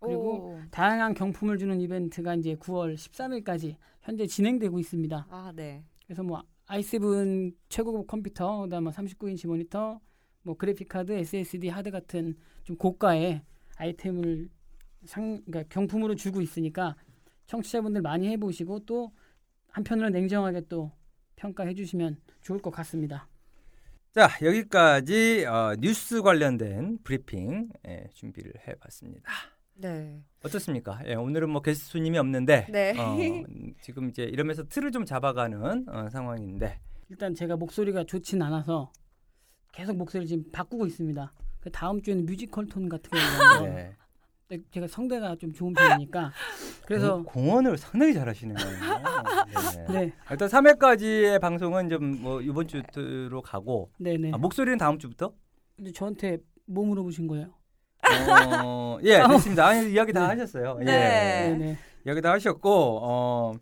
그리고 0.00 0.50
오. 0.50 0.60
다양한 0.70 1.14
경품을 1.14 1.58
주는 1.58 1.80
이벤트가 1.80 2.34
이제 2.34 2.54
9월 2.56 2.94
13일까지 2.94 3.76
현재 4.02 4.26
진행되고 4.26 4.78
있습니다. 4.78 5.26
아, 5.30 5.52
네. 5.54 5.84
그래서 6.04 6.22
뭐 6.22 6.42
i7 6.66 7.54
최고급 7.68 8.06
컴퓨터, 8.06 8.62
그다음에 8.62 8.90
39인치 8.90 9.46
모니터, 9.46 10.00
뭐 10.42 10.56
그래픽 10.56 10.88
카드, 10.88 11.12
SSD 11.12 11.68
하드 11.68 11.90
같은 11.90 12.34
좀 12.64 12.76
고가의 12.76 13.42
아이템을 13.76 14.48
상 15.04 15.40
그러니까 15.44 15.62
경품으로 15.68 16.14
주고 16.14 16.40
있으니까 16.40 16.96
청취자분들 17.46 18.02
많이 18.02 18.28
해 18.28 18.36
보시고 18.36 18.80
또 18.80 19.12
한편으로 19.68 20.10
냉정하게 20.10 20.62
또 20.68 20.92
평가해 21.36 21.74
주시면 21.74 22.20
좋을 22.42 22.60
것 22.60 22.70
같습니다. 22.70 23.28
자 24.12 24.28
여기까지 24.42 25.46
어, 25.46 25.74
뉴스 25.78 26.20
관련된 26.20 26.98
브리핑 27.02 27.70
예, 27.88 28.10
준비를 28.12 28.52
해봤습니다. 28.68 29.26
네. 29.74 30.22
어떻습니까? 30.44 31.00
예, 31.06 31.14
오늘은 31.14 31.48
뭐 31.48 31.62
게스트 31.62 31.92
손님이 31.92 32.18
없는데 32.18 32.66
네. 32.70 32.94
어, 32.98 33.16
지금 33.80 34.10
이제 34.10 34.24
이러면서 34.24 34.64
틀을 34.68 34.92
좀 34.92 35.06
잡아가는 35.06 35.88
어, 35.88 36.10
상황인데 36.10 36.78
일단 37.08 37.34
제가 37.34 37.56
목소리가 37.56 38.04
좋진 38.04 38.42
않아서 38.42 38.92
계속 39.72 39.96
목소리를 39.96 40.28
지금 40.28 40.52
바꾸고 40.52 40.86
있습니다. 40.86 41.32
그 41.60 41.70
다음 41.70 42.02
주에는 42.02 42.26
뮤지컬 42.26 42.66
톤 42.66 42.90
같은 42.90 43.10
거 43.10 43.18
네. 43.64 43.96
근데 44.52 44.62
제가 44.70 44.86
성대가 44.86 45.34
좀 45.36 45.50
좋은 45.54 45.72
편이니까 45.72 46.30
그래서 46.86 47.14
공- 47.22 47.24
공헌을 47.24 47.78
상당히 47.78 48.12
잘하시는 48.12 48.54
거예요. 48.54 48.76
네. 49.88 49.92
네, 50.06 50.12
일단 50.30 50.48
3회까지의 50.48 51.40
방송은 51.40 51.88
좀 51.88 52.02
뭐 52.22 52.42
이번 52.42 52.68
주로 52.68 53.40
가고 53.40 53.90
네, 53.98 54.18
네. 54.18 54.30
아, 54.32 54.36
목소리는 54.36 54.76
다음 54.76 54.98
주부터? 54.98 55.32
근데 55.76 55.90
저한테 55.92 56.38
뭐 56.66 56.84
물어보신 56.84 57.26
거예요? 57.28 57.54
어, 58.62 58.98
예, 59.04 59.22
됐습니다. 59.26 59.66
아니, 59.68 59.90
이야기 59.92 60.12
다 60.12 60.28
하셨어요. 60.28 60.74
네. 60.80 60.84
네, 60.84 61.50
예. 61.52 61.56
네. 61.56 61.78
이야기 62.04 62.20
다 62.20 62.32
하셨고, 62.32 62.98
어, 63.02 63.54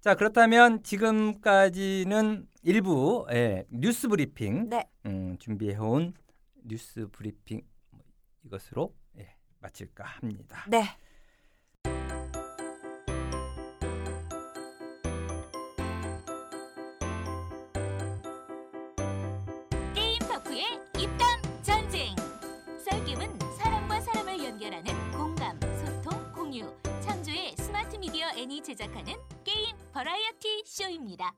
자, 0.00 0.14
그렇다면 0.14 0.82
지금까지는 0.82 2.46
일부 2.62 3.26
예, 3.32 3.66
뉴스 3.70 4.08
브리핑 4.08 4.70
네. 4.70 4.88
음, 5.04 5.36
준비해온 5.38 6.14
뉴스 6.64 7.06
브리핑 7.12 7.60
이것으로 8.46 8.94
예, 8.94 9.01
마칠까 9.62 10.04
합니다. 10.04 10.64
네. 10.68 10.84
게임 19.94 20.18
덕후의 20.18 20.80
입담 20.98 21.62
전쟁. 21.62 22.14
썰김은 22.84 23.38
사람과 23.58 24.00
사람을 24.00 24.44
연결하는 24.44 25.12
공감, 25.12 25.58
소통, 25.60 26.32
공유, 26.32 26.66
창조의 27.00 27.54
스마트 27.56 27.96
미디어 27.96 28.28
N이 28.36 28.62
제작하는 28.62 29.14
게임 29.44 29.76
버라이어티 29.92 30.64
쇼입니다. 30.66 31.34